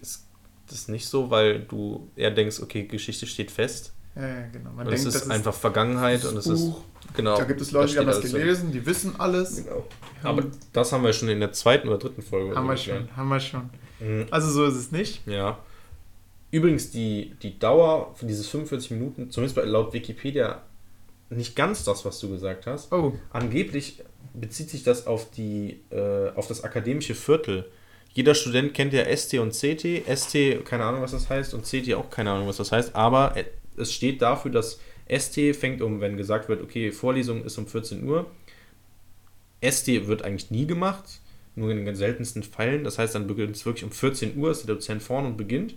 [0.00, 0.26] ist
[0.68, 3.92] das nicht so, weil du eher denkst, okay, Geschichte steht fest.
[4.14, 4.70] Ja, ja, genau.
[4.70, 6.72] Man und es denkt, ist das einfach Vergangenheit das und es ist.
[7.14, 7.36] Genau.
[7.36, 9.56] Da gibt es Leute, die haben das gelesen, die wissen alles.
[9.56, 9.64] drin.
[9.64, 9.84] Genau.
[10.22, 12.54] Aber das haben wir schon in der zweiten oder dritten Folge.
[12.54, 13.70] Haben wir schon, haben wir schon.
[13.98, 14.26] Mhm.
[14.30, 15.26] Also so ist es nicht.
[15.26, 15.58] Ja.
[16.52, 20.62] Übrigens, die, die Dauer für dieses 45 Minuten, zumindest bei, laut Wikipedia,
[21.30, 22.92] nicht ganz das, was du gesagt hast.
[22.92, 24.02] Oh, Angeblich
[24.34, 27.66] bezieht sich das auf, die, äh, auf das akademische Viertel.
[28.12, 30.02] Jeder Student kennt ja ST und CT.
[30.16, 32.96] ST, keine Ahnung, was das heißt, und CT auch keine Ahnung, was das heißt.
[32.96, 33.44] Aber äh,
[33.76, 38.04] es steht dafür, dass ST fängt um, wenn gesagt wird, okay, Vorlesung ist um 14
[38.04, 38.26] Uhr.
[39.62, 41.20] ST wird eigentlich nie gemacht,
[41.54, 42.82] nur in den seltensten Fällen.
[42.82, 45.74] Das heißt, dann beginnt es wirklich um 14 Uhr, ist der Dozent vorne und beginnt.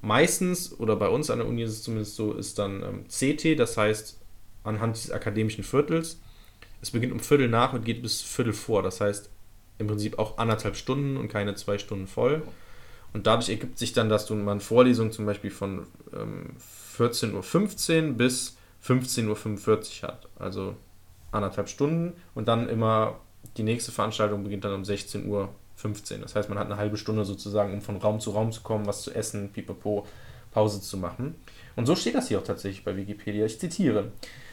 [0.00, 3.58] Meistens, oder bei uns an der Uni ist es zumindest so, ist dann ähm, CT,
[3.58, 4.18] das heißt
[4.66, 6.20] anhand des akademischen Viertels.
[6.82, 8.82] Es beginnt um Viertel nach und geht bis Viertel vor.
[8.82, 9.30] Das heißt
[9.78, 12.42] im Prinzip auch anderthalb Stunden und keine zwei Stunden voll.
[13.12, 16.56] Und dadurch ergibt sich dann, dass du mal eine Vorlesung zum Beispiel von ähm,
[16.98, 20.28] 14.15 Uhr bis 15.45 Uhr hat.
[20.38, 20.76] Also
[21.32, 23.20] anderthalb Stunden und dann immer
[23.56, 25.48] die nächste Veranstaltung beginnt dann um 16.15 Uhr.
[26.20, 28.86] Das heißt, man hat eine halbe Stunde sozusagen, um von Raum zu Raum zu kommen,
[28.86, 30.06] was zu essen, pipapo,
[30.50, 31.34] Pause zu machen.
[31.74, 33.44] Und so steht das hier auch tatsächlich bei Wikipedia.
[33.44, 34.12] Ich zitiere.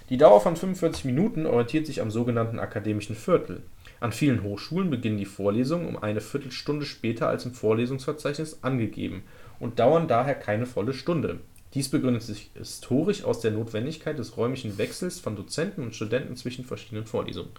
[0.10, 3.64] Die Dauer von 45 Minuten orientiert sich am sogenannten akademischen Viertel.
[4.00, 9.24] An vielen Hochschulen beginnen die Vorlesungen um eine Viertelstunde später als im Vorlesungsverzeichnis angegeben
[9.60, 11.40] und dauern daher keine volle Stunde.
[11.74, 16.66] Dies begründet sich historisch aus der Notwendigkeit des räumlichen Wechsels von Dozenten und Studenten zwischen
[16.66, 17.50] verschiedenen Vorlesungen.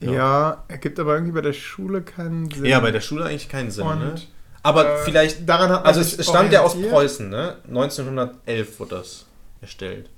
[0.00, 0.64] Ja, Ja.
[0.68, 2.64] ergibt aber irgendwie bei der Schule keinen Sinn.
[2.64, 3.84] Ja, bei der Schule eigentlich keinen Sinn.
[3.86, 4.14] Und, ne?
[4.62, 6.80] Aber äh, vielleicht, daran hat man also es stammt ja aus.
[6.80, 7.56] Preußen, ne?
[7.68, 9.26] 1911 wurde das
[9.60, 10.08] erstellt.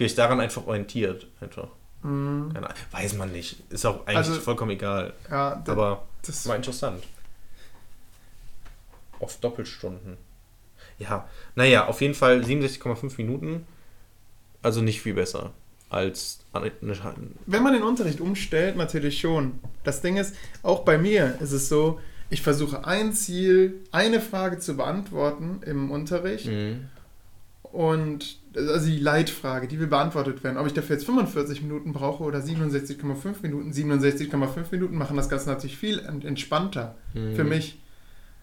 [0.00, 1.68] Vielleicht daran einfach orientiert, einfach.
[2.02, 2.54] Mhm.
[2.90, 3.56] Weiß man nicht.
[3.70, 5.12] Ist auch eigentlich Also, vollkommen egal.
[5.30, 7.04] Ja, d- Aber das war interessant.
[9.18, 10.16] Auf Doppelstunden.
[10.98, 13.66] Ja, naja, auf jeden Fall 67,5 Minuten.
[14.62, 15.52] Also nicht viel besser
[15.90, 16.72] als eine,
[17.44, 19.58] wenn man den Unterricht umstellt, natürlich schon.
[19.84, 24.58] Das Ding ist, auch bei mir ist es so, ich versuche ein Ziel, eine Frage
[24.60, 26.88] zu beantworten im Unterricht Mhm.
[27.64, 30.56] und also die Leitfrage, die will beantwortet werden.
[30.58, 35.48] Ob ich dafür jetzt 45 Minuten brauche oder 67,5 Minuten, 67,5 Minuten machen das Ganze
[35.48, 37.36] natürlich viel ent- entspannter Mhm.
[37.36, 37.78] für mich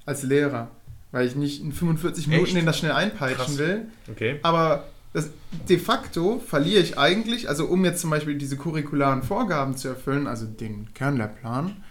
[0.06, 0.70] als Lehrer,
[1.12, 2.58] weil ich nicht in 45 Minuten Echt?
[2.58, 3.58] in das schnell einpeitschen Krass.
[3.58, 3.86] will.
[4.10, 4.40] Okay.
[4.44, 5.30] Aber das,
[5.68, 10.28] de facto verliere ich eigentlich, also um jetzt zum Beispiel diese curricularen Vorgaben zu erfüllen,
[10.28, 11.84] also den Kernlehrplan,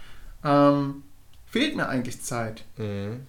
[0.44, 1.02] ähm,
[1.46, 2.64] fehlt mir eigentlich Zeit.
[2.78, 3.20] Mhm.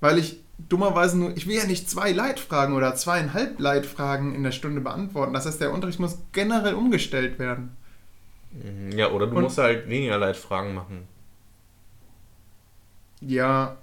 [0.00, 4.52] Weil ich dummerweise nur, ich will ja nicht zwei Leitfragen oder zweieinhalb Leitfragen in der
[4.52, 5.32] Stunde beantworten.
[5.32, 7.76] Das heißt, der Unterricht muss generell umgestellt werden.
[8.52, 8.96] Mhm.
[8.98, 11.06] Ja, oder du Und- musst halt weniger Leitfragen machen.
[13.20, 13.76] Ja,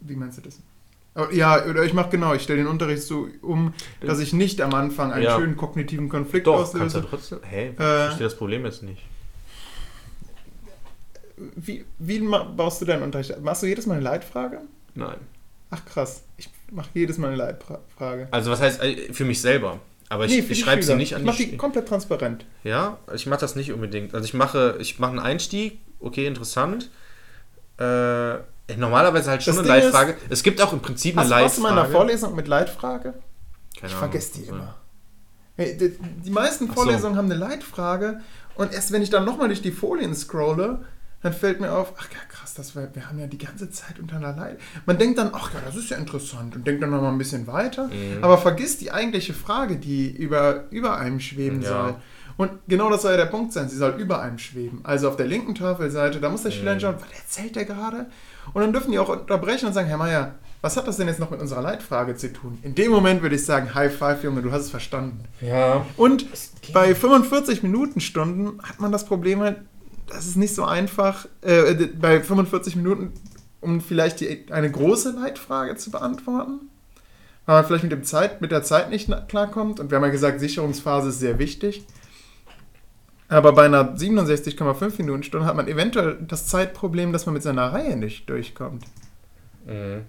[0.00, 0.60] wie meinst du das?
[1.32, 4.74] Ja, oder ich mache genau, ich stelle den Unterricht so um, dass ich nicht am
[4.74, 5.36] Anfang einen Ja.
[5.36, 7.06] schönen kognitiven Konflikt Doch, kannst du auslöse.
[7.08, 7.38] trotzdem.
[7.44, 7.68] Hä?
[7.68, 7.76] Ich Äh.
[7.76, 9.02] verstehe das Problem jetzt nicht.
[11.36, 12.20] Wie, wie
[12.56, 13.40] baust du deinen Unterricht?
[13.42, 14.60] Machst du jedes Mal eine Leitfrage?
[14.94, 15.16] Nein.
[15.74, 18.28] Ach krass, ich mache jedes Mal eine Leitfrage.
[18.30, 19.80] Also was heißt äh, für mich selber?
[20.08, 21.56] Aber ich, Nee, ich schreibe sie nicht an Ich mache die die.
[21.56, 22.44] komplett transparent.
[22.62, 24.14] Ja, ich mache das nicht unbedingt.
[24.14, 26.90] Also ich mache, ich mache einen Einstieg, okay, interessant.
[27.78, 28.36] Äh,
[28.76, 30.16] normalerweise halt schon Das eine Ding Leitfrage.
[30.30, 31.98] es gibt auch im Prinzip eine Hast, warst du mal in einer Leitfrage.
[32.04, 33.14] Vorlesung mit Leitfrage?
[33.80, 34.76] Keine Ich vergesse die immer.
[35.58, 36.82] Die, meisten Ach so.
[36.82, 38.20] Vorlesungen haben eine Leitfrage
[38.56, 40.84] und erst wenn ich dann nochmal durch die Folien scrolle,
[41.24, 43.98] dann fällt mir auf, ach ja krass, das war, wir haben ja die ganze Zeit
[43.98, 44.58] unter einer Leit.
[44.86, 47.46] Man denkt dann, ach ja, das ist ja interessant und denkt dann nochmal ein bisschen
[47.46, 48.22] weiter, Mhm.
[48.22, 51.68] aber vergisst die eigentliche Frage, die über, über einem schweben Ja.
[51.68, 51.94] soll.
[52.36, 54.80] Und genau das soll ja der Punkt sein, sie soll über einem schweben.
[54.82, 56.78] Also auf der linken Tafelseite, da muss der Schüler Mhm.
[56.80, 58.06] hinschauen, was erzählt der gerade?
[58.52, 61.20] Und dann dürfen die auch unterbrechen und sagen, Herr Meier, was hat das denn jetzt
[61.20, 62.58] noch mit unserer Leitfrage zu tun?
[62.62, 65.20] In dem Moment würde ich sagen, High Five, Junge, du hast es verstanden.
[65.40, 65.86] Ja.
[65.96, 66.26] Und
[66.72, 69.58] bei 45 Minuten Stunden hat man das Problem halt,
[70.14, 73.12] das ist nicht so einfach, äh, bei 45 Minuten,
[73.60, 76.70] um vielleicht die, eine große Leitfrage zu beantworten,
[77.46, 79.80] weil man vielleicht mit, dem Zeit, mit der Zeit nicht klarkommt.
[79.80, 81.84] Und wir haben ja gesagt, Sicherungsphase ist sehr wichtig.
[83.28, 87.72] Aber bei einer 67,5 Minuten Stunde hat man eventuell das Zeitproblem, dass man mit seiner
[87.72, 88.84] Reihe nicht durchkommt.
[89.66, 90.02] Mhm.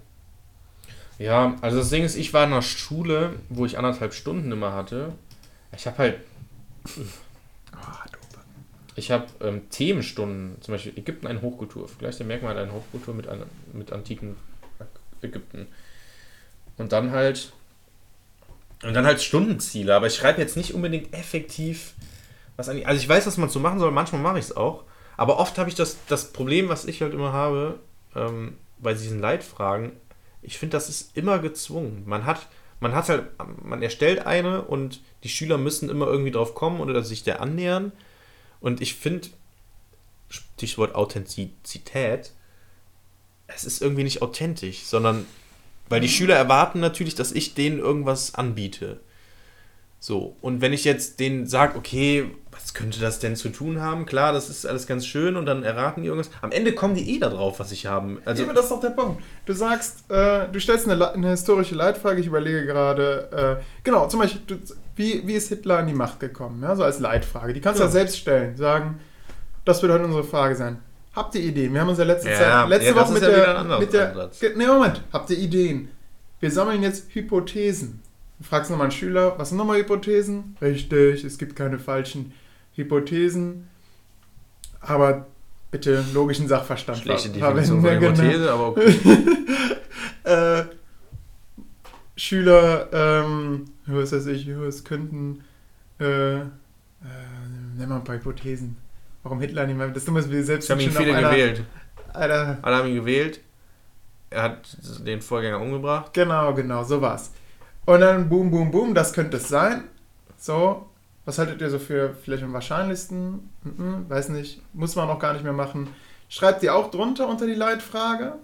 [1.18, 4.74] Ja, also das Ding ist, ich war in einer Schule, wo ich anderthalb Stunden immer
[4.74, 5.14] hatte.
[5.74, 6.18] Ich habe halt,
[8.12, 8.15] doof.
[8.96, 13.28] Ich habe ähm, Themenstunden, zum Beispiel Ägypten eine Hochkultur, vielleicht der Merkmal einer Hochkultur mit,
[13.28, 14.36] einer, mit antiken
[15.22, 15.66] Ägypten.
[16.78, 17.52] Und dann halt,
[18.82, 21.94] und dann halt Stundenziele, aber ich schreibe jetzt nicht unbedingt effektiv
[22.56, 24.84] was an also ich weiß, was man so machen soll, manchmal mache ich es auch,
[25.16, 27.78] aber oft habe ich das, das Problem, was ich halt immer habe,
[28.14, 29.92] ähm, bei diesen Leitfragen,
[30.42, 32.04] ich finde, das ist immer gezwungen.
[32.06, 32.46] Man hat,
[32.80, 33.24] man hat halt,
[33.62, 37.92] man erstellt eine und die Schüler müssen immer irgendwie drauf kommen oder sich der annähern.
[38.60, 39.28] Und ich finde,
[40.28, 42.32] Stichwort Authentizität,
[43.46, 45.26] es ist irgendwie nicht authentisch, sondern
[45.88, 49.00] weil die Schüler erwarten natürlich, dass ich denen irgendwas anbiete.
[49.98, 54.06] So, und wenn ich jetzt denen sage, okay, was könnte das denn zu tun haben?
[54.06, 56.30] Klar, das ist alles ganz schön und dann erraten die irgendwas.
[56.42, 58.18] Am Ende kommen die eh da drauf, was ich haben.
[58.24, 59.22] Also, Also, das ist doch der Punkt.
[59.46, 64.20] Du sagst, äh, du stellst eine, eine historische Leitfrage, ich überlege gerade, äh, genau, zum
[64.20, 64.56] Beispiel, du,
[64.94, 66.62] wie, wie ist Hitler an die Macht gekommen?
[66.62, 67.52] Ja, so als Leitfrage.
[67.52, 67.88] Die kannst du Ja.
[67.88, 68.56] ja selbst stellen.
[68.56, 69.00] Sagen,
[69.64, 70.78] das wird heute unsere Frage sein.
[71.14, 71.72] Habt ihr Ideen?
[71.74, 73.28] Wir haben uns ja letzte, Ja, Zeit, letzte ja, Woche mit, ja
[73.64, 74.30] der, mit der.
[74.54, 75.02] Nee, Moment.
[75.12, 75.88] Habt ihr Ideen?
[76.40, 78.02] Wir sammeln jetzt Hypothesen.
[78.38, 80.56] Du fragst nochmal einen Schüler, was sind nochmal Hypothesen?
[80.60, 82.32] Richtig, es gibt keine falschen
[82.74, 83.68] Hypothesen.
[84.80, 85.26] Aber
[85.70, 88.94] bitte logischen Sachverstand Schlechte Definition von Hypothese, aber okay.
[90.24, 90.64] äh,
[92.16, 95.44] Schüler, ähm, was weiß ich, es könnten,
[96.00, 96.44] äh, äh,
[97.76, 98.76] nennen wir ein paar Hypothesen.
[99.22, 101.64] Warum Hitler nicht mehr, das Dumme ist, wir selbst Ich habe ihn viele einer- gewählt.
[102.14, 103.40] Einer, Alle haben ihn gewählt.
[104.30, 104.76] Er hat
[105.06, 106.12] den Vorgänger umgebracht.
[106.14, 107.32] genau, genau, so war's.
[107.86, 109.84] Und dann boom, boom, boom, das könnte es sein.
[110.38, 110.86] So,
[111.24, 113.50] was haltet ihr so für vielleicht am wahrscheinlichsten?
[113.62, 115.88] Mhm, weiß nicht, muss man auch gar nicht mehr machen.
[116.28, 118.34] Schreibt ihr auch drunter unter die Leitfrage.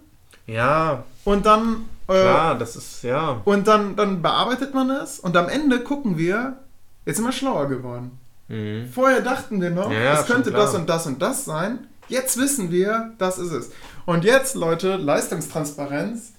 [0.47, 3.41] Ja, Und dann, äh, klar, das ist, ja.
[3.45, 6.57] und dann, dann bearbeitet man es und am Ende gucken wir,
[7.05, 8.19] jetzt sind wir schlauer geworden.
[8.49, 8.89] Mhm.
[8.91, 11.87] Vorher dachten wir noch, Ja, es könnte das und das und das sein.
[12.09, 13.71] Jetzt wissen wir, das ist es.
[14.05, 16.33] Und jetzt, Leute, Leistungstransparenz.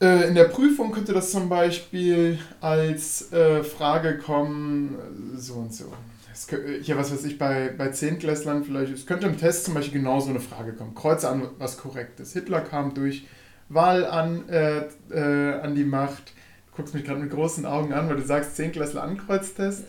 [0.00, 4.94] Äh, in der Prüfung könnte das zum Beispiel als äh, Frage kommen,
[5.34, 5.90] äh, so und so.
[6.32, 9.64] Es, kö- äh, hier, was weiß ich, bei, bei Zehntklässlern vielleicht, es könnte im Test
[9.64, 10.94] zum Beispiel genau so eine Frage kommen.
[10.94, 12.34] Kreuze an, was korrekt ist.
[12.34, 13.26] Hitler kam durch
[13.70, 16.34] Wahl an, äh, äh, an die Macht.
[16.70, 19.84] Du guckst mich gerade mit großen Augen an, weil du sagst Zehnklässler Ankreuztest.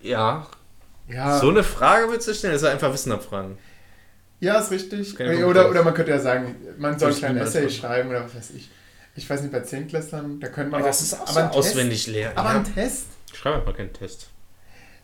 [0.00, 0.46] Ja.
[1.08, 2.54] Ja, So eine Frage willst du stellen?
[2.54, 3.58] Das ist einfach Wissen abfragen.
[4.40, 5.14] Ja, ist richtig.
[5.44, 8.50] Oder, oder man könnte ja sagen, man soll ein kleines Essay schreiben oder was weiß
[8.56, 8.70] ich.
[9.14, 11.58] Ich weiß nicht, bei Zehntklässlern, da könnte man Aber das ist auch so ein Test-
[11.58, 12.32] auswendig leer.
[12.34, 12.56] Aber ja.
[12.58, 14.28] ein Test, Schreib einfach keinen Test.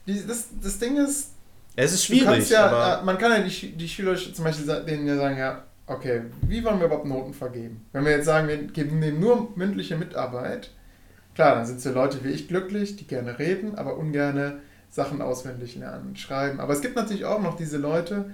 [0.07, 1.31] die, das, das Ding ist,
[1.77, 5.17] Es ist schwierig, ja, äh, man kann ja die, die Schüler zum Beispiel denen ja
[5.17, 7.85] sagen, ja, okay, wie wollen wir überhaupt Noten vergeben?
[7.93, 10.71] Wenn wir jetzt sagen, wir geben denen nur mündliche Mitarbeit,
[11.35, 14.59] klar, dann sind so Leute wie ich glücklich, die gerne reden, aber ungerne
[14.91, 16.61] Sachen auswendig lernen und schreiben.
[16.61, 18.31] Aber es gibt natürlich auch noch diese Leute,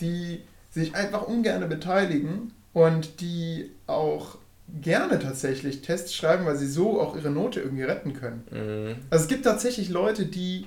[0.00, 4.36] die sich einfach ungerne beteiligen und die auch
[4.82, 8.44] gerne tatsächlich Tests schreiben, weil sie so auch ihre Note irgendwie retten können.
[8.50, 8.96] Mhm.
[9.10, 10.66] Also es gibt tatsächlich Leute, die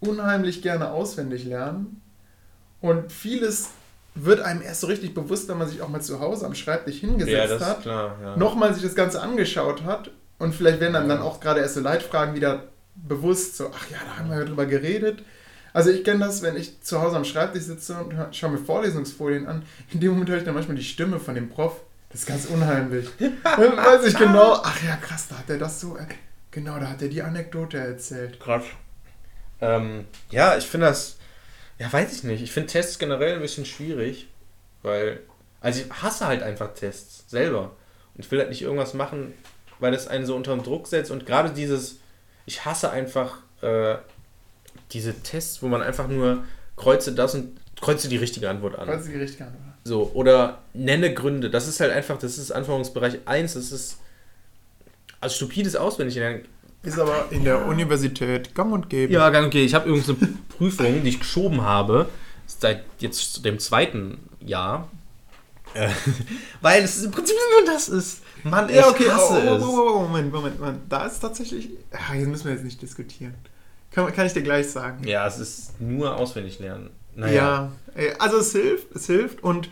[0.00, 2.00] unheimlich gerne auswendig lernen
[2.80, 3.70] und vieles
[4.14, 7.02] wird einem erst so richtig bewusst, wenn man sich auch mal zu Hause am Schreibtisch
[7.02, 8.16] ja, hingesetzt das hat, klar.
[8.22, 8.36] Ja.
[8.36, 11.80] nochmal sich das Ganze angeschaut hat und vielleicht werden dann, dann auch gerade erst so
[11.80, 15.22] Leitfragen wieder bewusst, so, ach ja, da haben wir ja drüber geredet.
[15.72, 19.46] Also ich kenne das, wenn ich zu Hause am Schreibtisch sitze und schaue mir Vorlesungsfolien
[19.46, 21.82] an, in dem Moment höre ich dann manchmal die Stimme von dem Prof.
[22.16, 23.08] Das ist ganz unheimlich.
[23.44, 26.06] weiß ich genau, ach ja, krass, da hat er das so, äh,
[26.50, 28.40] genau, da hat er die Anekdote erzählt.
[28.40, 28.64] Krass.
[29.60, 31.18] Ähm, ja, ich finde das,
[31.78, 32.42] ja, weiß ich nicht.
[32.42, 34.28] Ich finde Tests generell ein bisschen schwierig,
[34.80, 35.20] weil,
[35.60, 37.76] also ich hasse halt einfach Tests selber.
[38.14, 39.34] Und ich will halt nicht irgendwas machen,
[39.78, 41.10] weil das einen so unter Druck setzt.
[41.10, 41.98] Und gerade dieses,
[42.46, 43.96] ich hasse einfach äh,
[44.92, 46.44] diese Tests, wo man einfach nur
[46.76, 48.86] kreuze das und kreuze die richtige Antwort an.
[48.86, 49.75] Falls die richtige Antwort.
[49.86, 51.48] So, oder nenne Gründe.
[51.48, 53.98] Das ist halt einfach, das ist Anforderungsbereich 1, das ist
[55.20, 56.42] also stupides Auswendiglernen.
[56.82, 59.12] Ist aber in der Universität gang und gäbe.
[59.12, 59.64] Ja, gang okay.
[59.64, 60.18] Ich habe übrigens eine
[60.48, 62.08] Prüfung, die ich geschoben habe,
[62.48, 64.90] seit jetzt dem zweiten Jahr.
[65.74, 65.88] Äh,
[66.60, 68.22] weil es im Prinzip nur das ist.
[68.42, 69.62] Mann, ich Ja, okay, hasse oh, oh, es.
[69.62, 70.80] oh, oh, Moment, Moment, Moment.
[70.88, 71.70] Da ist tatsächlich.
[71.92, 73.34] Ah, jetzt müssen wir jetzt nicht diskutieren.
[73.92, 75.06] Kann, kann ich dir gleich sagen.
[75.06, 76.90] Ja, es ist nur auswendig lernen.
[77.16, 77.72] Ja, Naja.
[77.94, 79.70] ey, also es hilft, es hilft und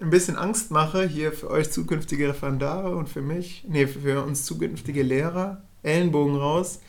[0.00, 4.44] ein bisschen Angst mache hier für euch zukünftige Referendare und für mich, nee, für uns
[4.44, 6.80] zukünftige Lehrer, Ellenbogen raus.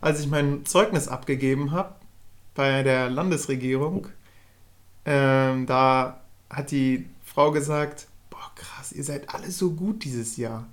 [0.00, 1.94] Als ich mein Zeugnis abgegeben habe
[2.54, 4.08] bei der Landesregierung,
[5.04, 6.20] ähm, da
[6.50, 10.66] hat die Frau gesagt, boah krass, ihr seid alle so gut dieses Jahr.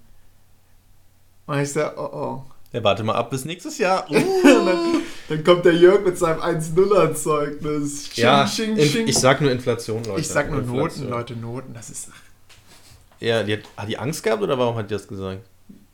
[1.46, 2.44] Und ich sage, oh oh.
[2.72, 4.10] Ja, warte mal ab bis nächstes Jahr.
[4.10, 5.03] Und
[5.36, 8.08] dann, kommt der Jörg mit seinem 1-0er-Zeugnis.
[8.14, 9.08] Sching, ja, sching, in, sching.
[9.08, 10.22] ich sag nur Inflation, Leute.
[10.22, 11.10] Ich sag nur Noten, Inflation.
[11.10, 11.74] Leute, Noten.
[11.74, 12.10] Das ist.
[13.20, 15.40] Ja, die hat, hat die Angst gehabt oder warum hat die das gesagt?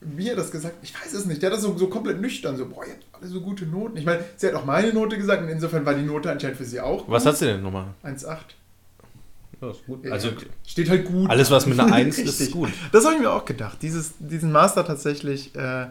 [0.02, 0.76] Wie hat das gesagt?
[0.82, 1.42] Ich weiß es nicht.
[1.42, 2.56] Der hat das so, so komplett nüchtern.
[2.58, 3.98] So, boah, ihr habt alle so gute Noten.
[3.98, 6.66] Ich meine, sie hat auch meine Note gesagt und insofern war die Note anscheinend für
[6.66, 7.04] sie auch.
[7.08, 7.88] Was hat sie denn nochmal?
[8.04, 8.38] 1,8.
[9.62, 10.06] Ja, ist gut.
[10.06, 10.30] Ja, Also
[10.66, 11.30] steht halt gut.
[11.30, 12.70] alles, was mit einer 1 ist, ist gut.
[12.94, 13.80] Das habe ich mir auch gedacht.
[13.82, 15.54] Dieses, diesen Master tatsächlich.
[15.56, 15.88] Äh,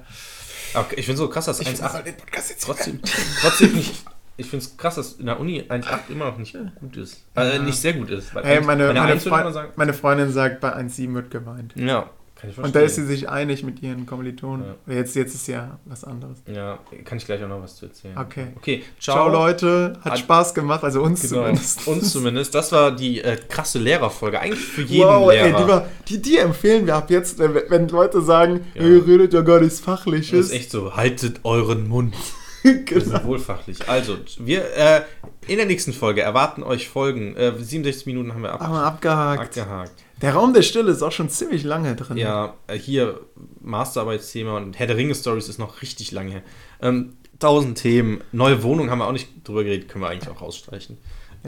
[0.75, 3.01] Okay, ich finde so krass, dass ich 1,8 mache den Podcast jetzt trotzdem,
[3.41, 4.05] trotzdem nicht.
[4.37, 7.25] Ich finde es krass, dass in der Uni 1,8 immer noch nicht gut ist.
[7.37, 7.62] Äh, Ja.
[7.62, 8.33] nicht sehr gut ist.
[8.35, 9.73] Hey, meine, meine, 1 würde man Freund, sagen.
[9.77, 11.73] meine Freundin sagt, bei 1,7 wird geweint.
[11.77, 12.11] Ja.
[12.57, 14.64] Und da ist sie sich einig mit ihren Kommilitonen.
[14.86, 14.95] Ja.
[14.95, 16.39] Jetzt, jetzt ist ja was anderes.
[16.47, 18.16] Ja, kann ich gleich auch noch was zu erzählen.
[18.16, 18.47] Okay.
[18.57, 19.28] Okay, Ciao, ciao.
[19.28, 19.99] Leute.
[20.05, 20.84] Hat Hat- Spaß gemacht.
[20.84, 21.86] Also uns Genau, zumindest.
[21.89, 22.55] uns zumindest.
[22.55, 24.39] Das war die äh, krasse Lehrerfolge.
[24.41, 25.62] Eigentlich für jeden Wow, ey, Lehrer.
[25.62, 28.82] die, war, die, die empfehlen wir ab jetzt, wenn, wenn Leute sagen, Ja.
[28.82, 30.47] ihr redet ja gar nichts das Fachliches.
[30.47, 30.95] ist echt so.
[30.95, 32.14] Haltet euren Mund.
[32.62, 33.24] Wir genau.
[33.24, 33.89] wohlfachlich.
[33.89, 35.03] Also, wir äh,
[35.47, 37.34] in der nächsten Folge erwarten euch Folgen.
[37.36, 39.59] Äh, 67 Minuten haben wir ab, abgehakt.
[39.59, 39.93] abgehakt.
[40.21, 42.16] Der Raum der Stille ist auch schon ziemlich lange drin.
[42.16, 43.21] Ja, äh, hier
[43.61, 46.43] Masterarbeitsthema und Herr der Ringe Stories ist noch richtig lange her.
[46.83, 48.21] Ähm, tausend Themen.
[48.33, 50.99] Neue Wohnung haben wir auch nicht drüber geredet, können wir eigentlich auch rausstreichen.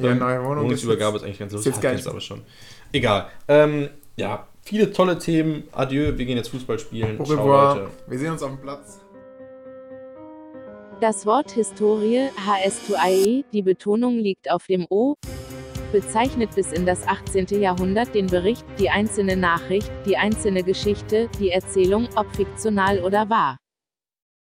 [0.01, 1.73] Ja, Ähm, neue Wohnung ist Wohnungsübergabe jetzt- ist eigentlich ganz ist lustig.
[1.75, 2.43] jetzt gar kennst nicht- aber schon.
[2.93, 3.27] Egal.
[3.49, 5.65] Ähm, ja, viele tolle Themen.
[5.73, 7.19] Adieu, wir gehen jetzt Fußball spielen.
[7.21, 7.75] Au Ciao, revoir.
[7.77, 7.91] Leute.
[8.07, 9.01] Wir sehen uns auf dem Platz.
[11.01, 15.15] Das Wort Historie, HS2IE, die Betonung liegt auf dem O,
[15.93, 17.47] bezeichnet bis in das 18.
[17.61, 23.60] Jahrhundert den Bericht, die einzelne Nachricht, die einzelne Geschichte, die Erzählung, ob fiktional oder wahr.